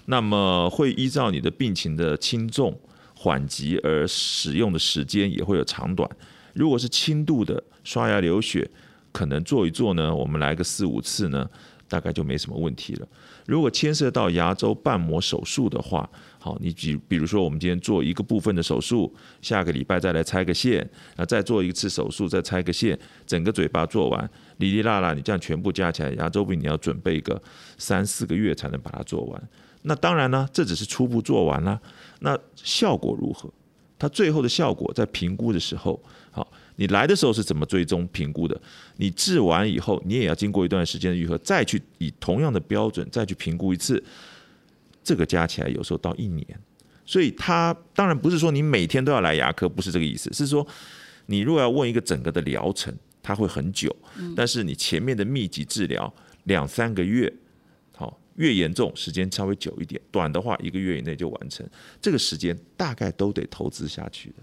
[0.06, 2.80] 那么会依照你的病情的轻重
[3.16, 6.08] 缓急而使用的时间也会有长短。
[6.54, 8.70] 如果是轻度的刷牙流血，
[9.12, 11.50] 可能做一做呢，我们来个四五次呢。
[11.88, 13.08] 大概就没什么问题了。
[13.46, 16.10] 如果牵涉到牙周瓣膜手术的话，
[16.40, 27.42] 好，你比比如说我们今天做一个部分的手术，下个礼拜再来拆个线，啊，再做一次手术，再拆个线，整个嘴巴做完，哩哩啦啦，你这样全部加起来，牙周病你要准备个
[27.78, 29.50] 三四个月才能把它做完。
[29.84, 31.80] 那当然呢，这只是初步做完了，
[32.20, 33.52] 那效果如何？
[33.98, 36.52] 它最后的效果在评估的时候，好。
[36.78, 38.60] 你来的时候是怎么追踪评估的？
[38.98, 44.04] 你治完以后，你也要经过一段时间的愈合，再去以同样的标准再去评估一次。
[45.04, 46.46] 这个加起来有时候到一年，
[47.06, 50.34] 所以它当然不是说你每天都要来牙科，不是这个意思。
[50.34, 50.66] 是说
[51.28, 53.96] 你如果要问一个整个的疗程，它会很久，
[54.36, 56.12] 但是你前面的密集治疗
[56.46, 57.32] 两三个月，
[57.96, 61.64] 好越严重时间稍微久一点，短的话一个月以内就完成，
[62.02, 64.36] 这个时间大概都得投资下去的。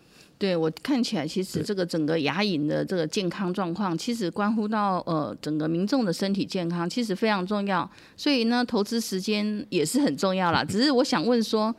[0.43, 7.88] 对我看起来，其实这个整个牙龈的这个健康状况，其实关乎到呃整个民众的身体健康，其实非常重要。
[8.16, 10.64] 所以呢，投资时间也是很重要啦。
[10.64, 11.72] 只是我想问说，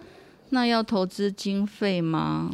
[0.51, 2.49] 那要投资经费吗？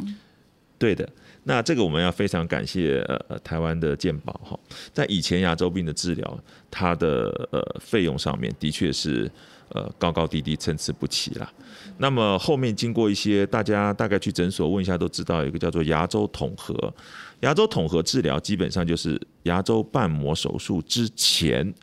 [0.80, 1.08] 对的，
[1.44, 4.58] 那这个我们要非常感谢呃台湾的健保哈，
[4.92, 9.30] 在以前牙周病的治疗，它的呃费用上面的确是
[9.70, 11.52] 呃高高低低、参差不齐啦。
[11.98, 16.94] 那么后面经过一些大家大概去诊所问一下都知道，有一个叫做牙周统合，
[17.40, 21.74] 牙周统合治疗基本上就是牙周瓣膜手术之前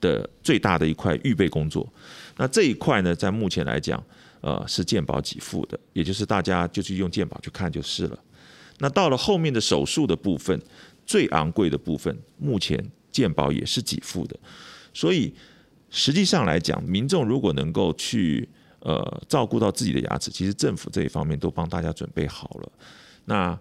[0.00, 1.90] 的最大的一块预备工作。
[2.36, 4.02] 那这一块呢，在目前来讲，
[4.40, 8.18] 呃，是健保给付的，也就是大家就去用健保去看就是了。
[8.78, 10.60] 那到了后面的手术的部分，
[11.06, 14.36] 最昂贵的部分，目前健保也是给付的。
[14.92, 15.32] 所以
[15.92, 18.48] 实际上来讲，民众如果能够去
[18.80, 22.72] 呃照顾到自己的牙齿，其实政府这一方面都帮大家准备好了。
[23.26, 23.56] 那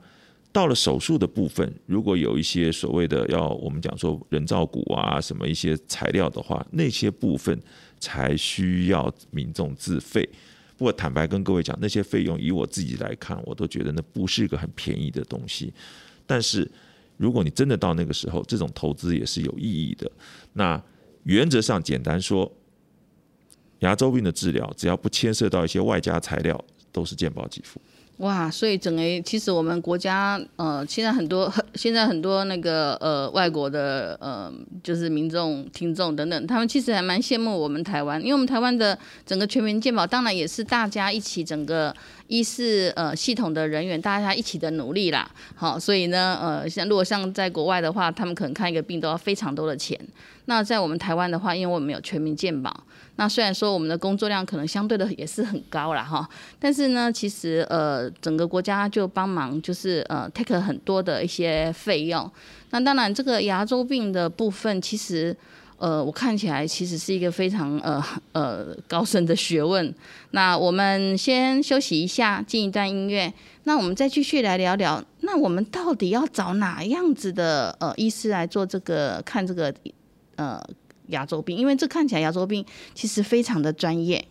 [0.53, 7.61] 到了手术的部分，如果有一些所谓的要我们讲说人造骨啊什么一些材料的话，那些部分
[7.99, 10.27] 才需要民众自费。
[10.77, 15.71] 不过坦白跟各位讲，那些费用以我自己来看，我都觉得那不是一个很便宜的东西。
[16.25, 16.69] 但是
[17.17, 20.09] 如果你真的到那个时候，这种投资也是有意义的。
[20.53, 20.82] 那
[21.24, 22.51] 原则上简单说，
[23.80, 27.82] 牙周病的治疗只要不牵涉到一些外加材料，都是健保给付。
[28.22, 34.53] 哇，所以整个其实我们国家呃，现在很多 现在很多那个呃外国的呃，
[34.84, 38.95] 就是民众听众等等，他们其实还蛮羡慕我们台湾，因为我们台湾的
[39.26, 41.91] 整个全民健保，当然也是大家一起整个
[42.28, 45.28] 医事呃系统的人员大家一起的努力啦。
[45.55, 49.99] 好，所以呢呃，像如果像在国外的话，他们可能看一个病都要非常多的钱。
[50.45, 52.72] 那在我们台湾的话，因为我们有全民健保。
[53.18, 62.30] 那虽然说我们的工作量可能相对的也是很高了哈，但是呢，其实呃整个国家就帮忙就是呃 take 很多的一些费用。
[62.72, 65.36] 那当然这个牙周病的部分，其实
[65.78, 69.93] 呃我看起来其实是一个非常呃呃高深的学问。
[70.32, 73.32] 那我们先休息一下，进一段音乐。
[73.66, 79.72] 那我们再继续来聊聊，那我们到底要找哪样子的呃医师来做这个看这个
[80.38, 80.59] 呃？
[81.08, 84.28] 牙周病，因为这看起来牙周病其实非常的专业。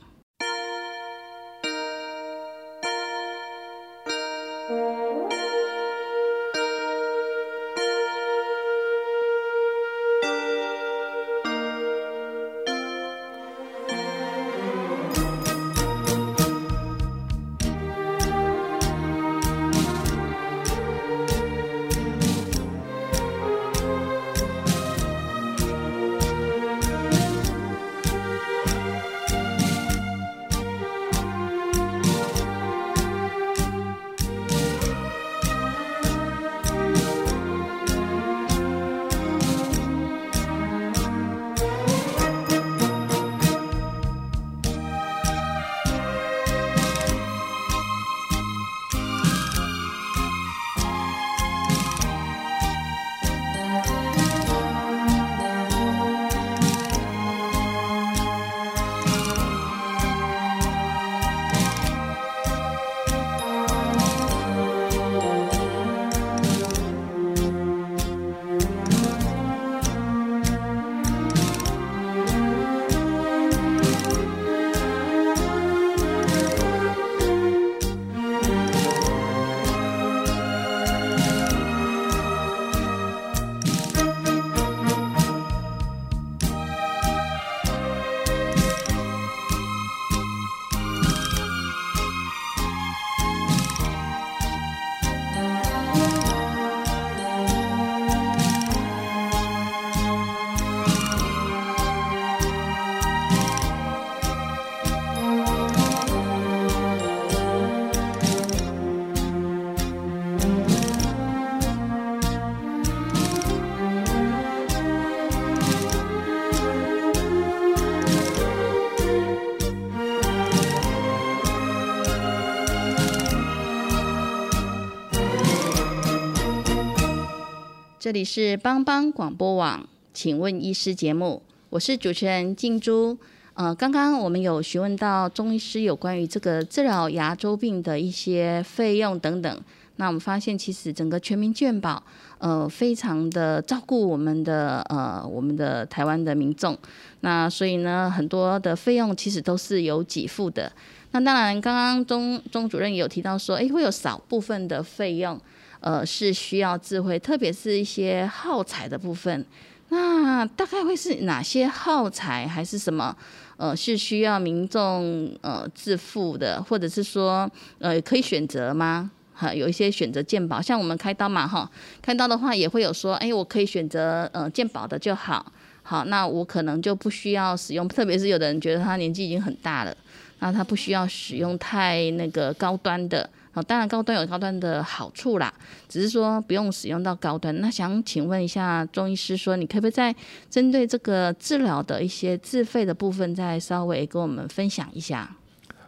[128.01, 133.19] 这里是帮帮广播网，请问医师节目，我是主持人静珠。
[133.53, 139.61] 呃，刚刚我们有询问到中医师有关于这个治疗牙周病的一些费用等等。
[139.97, 142.03] 那我们发现，其实整个全民健保，
[142.39, 146.75] 呃，非常的照顾我们的呃我们的台湾的民众。
[147.21, 150.73] 那所以呢，很多的费用其实都是有给付的。
[151.11, 155.39] 那当然，刚刚钟钟主任也有提到说，诶，会有少部分的费用。
[155.81, 159.45] 呃，是需要智慧，特别是一些耗材的部分。
[159.89, 163.17] 那大概会是哪些耗材，还是什么？
[163.57, 169.11] 呃，是需要民众呃自付的，或者是说呃可以选择吗？
[169.35, 171.69] 哈，有一些选择鉴宝，像我们开刀嘛，哈，
[172.01, 175.53] 开刀的话也会有说，哎，我可以选择呃鉴宝的就好。
[175.83, 179.97] 好，那我可能就不需要使用，特别是有的人觉得他年纪已经很大了，
[180.39, 183.29] 那他不需要使用太那个高端的。
[183.53, 185.53] 好，当然高端有高端的好处啦，
[185.89, 187.61] 只是说不用使用到高端。
[187.61, 190.15] 那想请问一下中医师，说你可不可以在
[190.49, 195.37] 针对这个治疗的一些自费的部分，再稍微跟我们分享一下？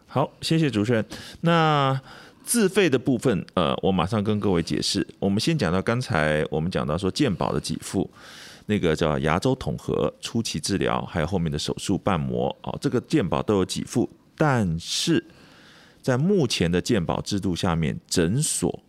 [0.09, 1.05] 好，谢谢主持人。
[1.43, 2.01] 那
[2.43, 5.07] 自费的部分，呃，我马上跟各位解释。
[5.21, 8.11] 我们先讲到刚才我们讲到说健保的给付，
[8.67, 15.25] 那个叫牙周统合初期治疗，还有后面的手术瓣膜，哦，这个健保都有给付，但是。
[16.03, 18.83] 在目前的健保制度下面，诊所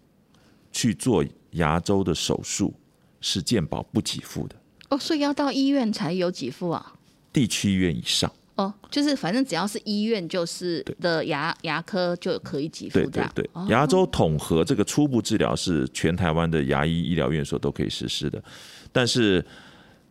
[0.72, 2.74] 去做牙周的手术
[3.22, 4.56] 是健保不给付的。
[4.90, 6.94] 哦，所以要到医院才有给付啊？
[7.32, 8.32] 地区医院以上。
[8.56, 13.00] 哦，就是反正只要是医院，就是的牙牙科就可以给付。
[13.00, 18.44] 对对对，牙周统合这个初步治疗是全台湾的牙医医疗院所都可以实施的，
[18.92, 19.44] 但是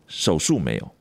[0.09, 0.95] 手术没有。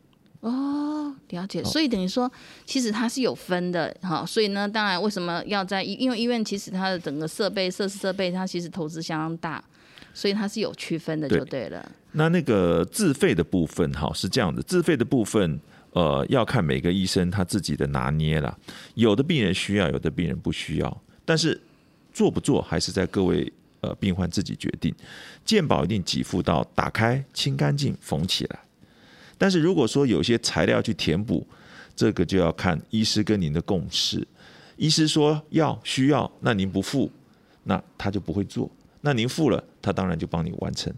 [1.37, 1.41] 哦。
[1.41, 2.31] 了解，所以等于说，
[2.65, 4.25] 其实它是有分的，哈。
[4.25, 9.63] 所以呢，当然为什么要在医，因为医院其实它的整个设备、设施、设备，它其实投资相当大，
[10.13, 11.91] 所以它是有区分的，就对了。
[12.13, 15.59] 那那个自费的部分，哈，是这样的，自费的部分，
[15.91, 18.57] 呃，要看每个医生他自己的拿捏了。
[18.95, 21.59] 有的病人需要，有的病人不需要，但是
[22.11, 24.93] 做不做还是在各位呃病患自己决定。
[25.45, 28.59] 健保一定给付到打开、清干净、缝起来。
[29.41, 31.43] 但是如果说有些材料去填补，
[31.95, 34.27] 这个就要看医师跟您的共识。
[34.77, 37.09] 医师说要需要，那您不付，
[37.63, 38.69] 那他就不会做。
[39.01, 40.93] 那您付了，他当然就帮你完成。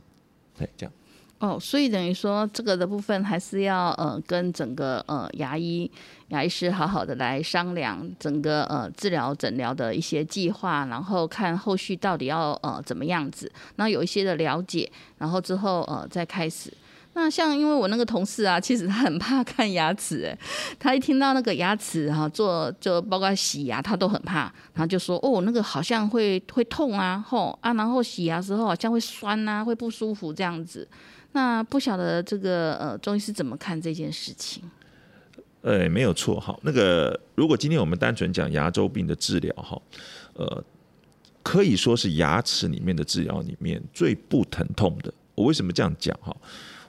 [0.60, 0.91] 哎，这样。
[1.39, 5.89] 哦，所以等于说这个的部分还是要呃跟整个呃牙医
[6.28, 16.70] 牙医师好好的来商量整个呃治疗诊疗的一些计划，然后看后续到底要呃怎么样子，那有一些的了解，然后之后呃再开始。
[17.16, 20.38] 那像因为我那个同事啊，其实他很怕看牙齿，哎，
[20.80, 30.88] 他一听到那个牙齿哈做就包括洗牙，他都很怕，然后就说哦，那个好像会会痛啊，吼啊，然后洗牙时候好像会酸啊，会不舒服这样子。
[31.34, 34.64] 那不晓得这个呃中医是怎么看这件事情？
[35.61, 36.57] 呃，没有错哈。
[36.64, 39.82] 那个如果今天我们单纯讲牙周病的治疗哈，
[40.34, 40.64] 呃，
[41.41, 45.14] 可以说是牙齿里面的治疗里面最不疼痛的。
[45.36, 46.36] 我为什么这样讲哈？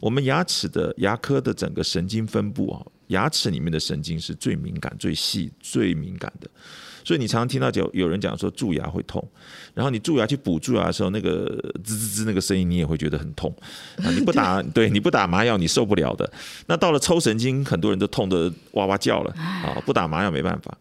[0.01, 6.51] 我们牙齿的牙科的整个神经分布啊，牙齿里面的神经是最敏感、最细、最敏感的，
[7.03, 9.27] 所以你常常听到有有人讲说蛀牙会痛，
[9.73, 11.47] 然后你蛀牙去补蛀牙的时候，那个
[11.83, 13.55] 滋滋滋那个声音你也会觉得很痛
[13.97, 14.11] 啊！
[14.11, 16.31] 你不打 对你不打麻药你受不了的。
[16.67, 19.81] 那到了抽神经，很多人都痛得哇哇叫了啊！
[19.87, 20.77] 不打麻药没办法。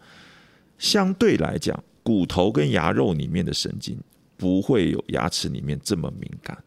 [0.78, 3.98] 相对来讲，骨头跟牙肉里面的神经
[4.36, 6.58] 不会有牙齿里面这么敏感。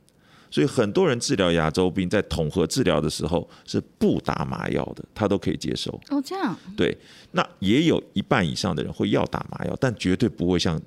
[0.57, 5.93] 所以很多人治疗牙周病，在统合治疗的时候是不打麻药的，他都可以接受。
[6.09, 6.57] 哦，这样。
[6.75, 6.97] 对，
[7.33, 10.81] 那也有一半以上的人会要打麻药，但绝对不会像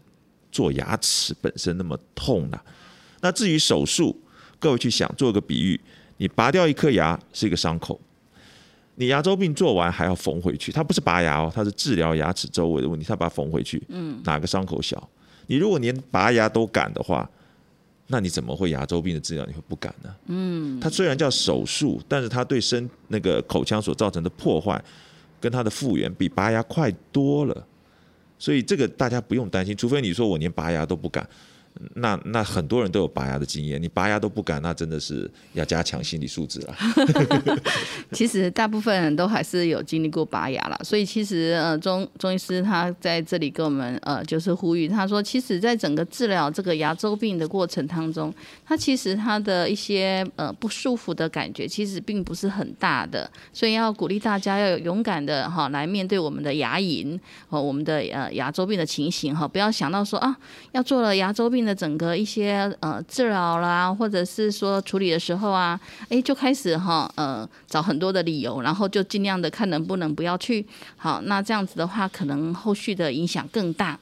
[0.52, 2.60] 做牙齿本身那么痛的。
[3.22, 4.20] 那至于手术，
[4.58, 5.80] 各位去想，做个比喻，
[6.18, 8.02] 你拔掉一颗牙是一个伤口，
[8.96, 13.84] 你牙周病做完还要缝回去，它不是拔牙哦，它是治疗牙齿周围的问题，它把它缝回去。
[13.90, 14.20] 嗯。
[14.24, 15.08] 哪个伤口小？
[15.46, 17.30] 你如果连拔牙都敢的话。
[18.12, 20.10] 那你怎么会牙周病的治疗你会不敢呢？
[20.26, 24.84] 嗯，它虽然叫手术，但是它对身那个口腔所造成的破坏，
[25.40, 27.68] 跟它的复原比拔牙快多了，
[28.40, 31.28] 所以这个大家不用担心，除非你说我连拔牙都不敢。
[31.96, 36.76] 那那很多人都有拔牙的经验，你拔牙都不敢，那真的是要加强心理素质了。
[38.12, 48.34] 其实大部分人都还是有经历过拔牙了，所以其实呃中中医师他在这里跟我们呃就是呼吁，他说其实在整个治疗这个牙周病的过程当中，
[48.66, 57.18] 他其实他的一些呃不舒服的感觉其实并不是很大的，所以要鼓励大家要有勇敢的哈来面对我们的牙龈
[57.48, 60.36] 和我们的呃牙周病的情形哈，不要想到说啊
[60.74, 61.59] 要做了牙周病。
[61.60, 70.66] 病的整个一些呃治疗啦，或者是说处理的时候啊，哎就开始哈呃找很多的理由，然后就尽量的看能不能不要去。
[70.96, 74.00] 好，那这样子的话，可能后续的影响更大。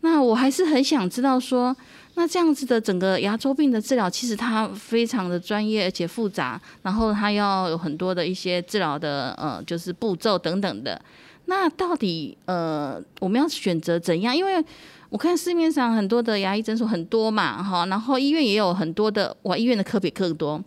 [0.00, 1.74] 那我还是很想知道说，
[2.14, 11.00] 那这样子的整个牙周病的治疗，其实它非常的专业而且复杂，然后它要有很多的一些治疗的呃就是步骤等等的。
[11.46, 14.36] 那到底呃我们要选择怎样？
[14.36, 14.64] 因为
[15.08, 20.62] 我看市面上很多的牙医诊所很多嘛，哈，然后医院也有很多的，哇，医院的科比更多。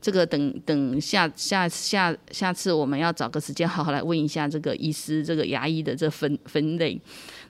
[0.00, 7.00] 这个等等下下下下次我们要找个时间好好来问一下这个医师，这个牙医的这分分类。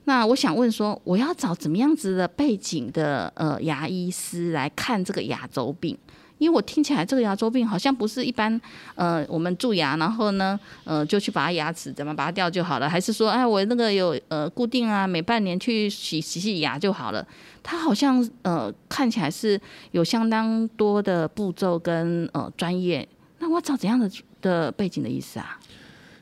[0.04, 5.98] 那我想问说，我要找怎么样子的背景的呃牙医师来看这个牙周病？
[6.44, 8.60] 因为我听起来这个牙周病好像不是一般，
[8.94, 17.26] 呃，我们蛀牙，然后呢，呃，就去拔牙齿怎么拔掉就好了，还是说，哎，我那个有呃固定啊，每半年去洗洗洗牙就好了？
[17.62, 19.58] 它好像呃看起来是
[19.92, 24.10] 有相当多的步骤跟呃专业，那我找怎样的
[24.42, 25.58] 的背景的意思啊？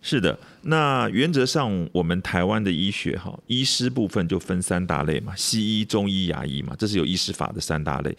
[0.05, 8.17] 是的，那原则上我们台湾的医学哈，医师部分就分三大类嘛，西医、中医、牙医嘛，这是有医师法的三大类。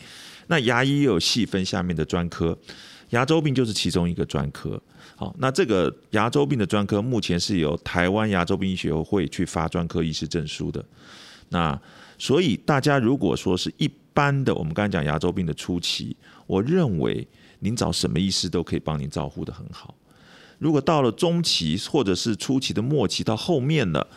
[0.47, 2.57] 那牙医又有细分下面的专科，
[3.09, 4.81] 牙周病就是其中一个专科。
[5.15, 10.83] 好，那这个牙周病的专科目前是由台湾牙周病医学会去发专科医师证书的。
[11.49, 11.79] 那
[12.17, 16.15] 所以大家如果说是一般的，我们刚才讲牙周病的初期，
[16.47, 17.27] 我认为
[17.59, 19.93] 您找什么医师都可以帮您照顾的很好。
[20.57, 24.07] 如果到了中期或者是初期的末期到后面了，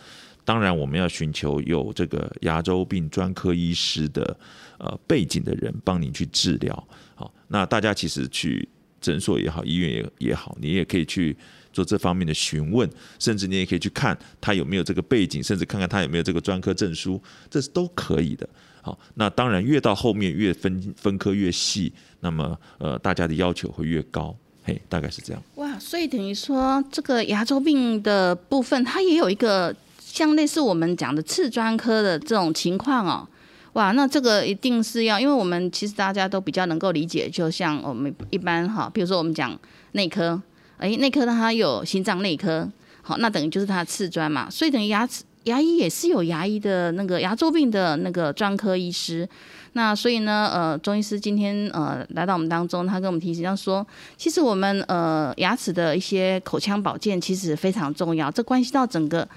[0.47, 4.39] 当然我们要寻求有这个牙周病专科医师的。
[4.79, 8.69] 呃，背景的人帮你去治疗，好，那大家其实去
[9.01, 11.35] 诊所也好，医院也也好，你也可以去
[11.73, 12.87] 做这方面的询问，
[13.17, 17.19] 甚至你也可以去看他有没有这个背景，甚至看看他有没有这个专科证书，
[17.49, 18.47] 这是都可以的。
[18.83, 25.41] 好，那当然越到后面越分分科越细，那么呃，大家的要求会越高，嘿，大概是这样。
[25.55, 29.75] 哇，所以等于说这个牙周病的部分，它也有一个
[30.17, 33.27] 像类似我们讲的次专科的这种情况哦。
[33.73, 39.55] 哇，那这个一定是要，因为我们其实大家都比较能够理解，就像我们一般哈，比如说我们讲
[39.91, 40.41] 内科，
[40.77, 42.67] 哎，内科它有心脏内科，
[43.03, 49.29] 好，那等于就是它的次专嘛，所以等于牙齿牙医也是有牙医的那个牙周病的那个专科医师，
[49.73, 53.85] 那所以呢，呃，中医师今天呃来到我们当中，他跟我们提醒要说，
[54.17, 59.27] 其实我们呃牙齿的一些口腔保健其实非常重要，这关系到整个。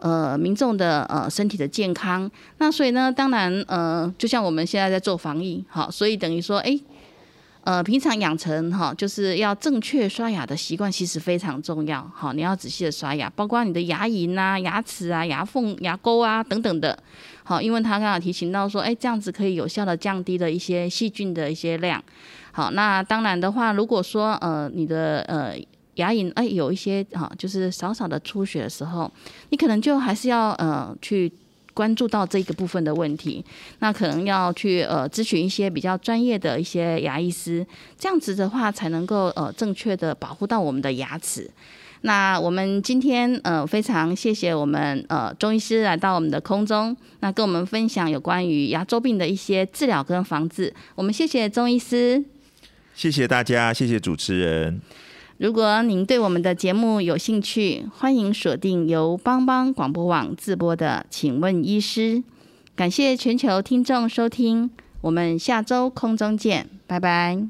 [0.00, 6.80] 呃，民众的呃身体的健康，那所以呢，当然呃，就像我们现在在做防疫，好，所以等于说，哎，
[7.64, 16.98] 呃，平常养成哈，就是要正确刷牙的习惯，其实非常重要，好，你要仔细的刷牙，包括你的牙龈啊、牙齿啊、牙缝、牙沟啊等等的，
[17.44, 22.02] 好，因为他刚刚提醒到说，哎，这样子可以有效的降低了一些细菌的一些量，
[22.52, 25.54] 好，那当然的话，如果说呃，你的呃。
[25.96, 29.10] 牙龈哎有一些啊，就是少少的出血的时候，
[29.50, 31.30] 你可能就还是要呃去
[31.72, 33.44] 关注到这个部分的问题，
[33.78, 37.66] 那可能要去呃咨询一些比较专业的一些牙医师，
[37.98, 41.50] 这样子的话才能够呃正确的保护到我们的牙齿。
[42.02, 50.72] 那我们今天呃非常谢谢我们呃中医师来到我们的空中，那跟我们分享有关于牙周病的一些治疗跟防治。
[50.94, 52.24] 我们谢谢中医师，
[52.94, 54.80] 谢谢大家，谢谢主持人。
[55.40, 62.16] 如果您对我们的节目有兴趣，欢迎锁定由帮帮广播网自播的《请问医师》。
[62.76, 64.68] 感谢全球听众收听，
[65.00, 67.42] 我们下周空中见，拜拜。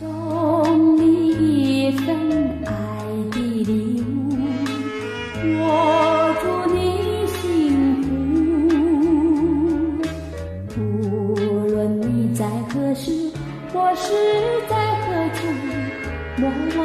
[0.00, 2.16] 送你一份
[2.64, 4.34] 爱的礼物，
[5.60, 8.02] 我祝你幸
[10.66, 10.80] 福。
[11.34, 13.30] 无论你在何时，
[13.70, 14.47] 或是。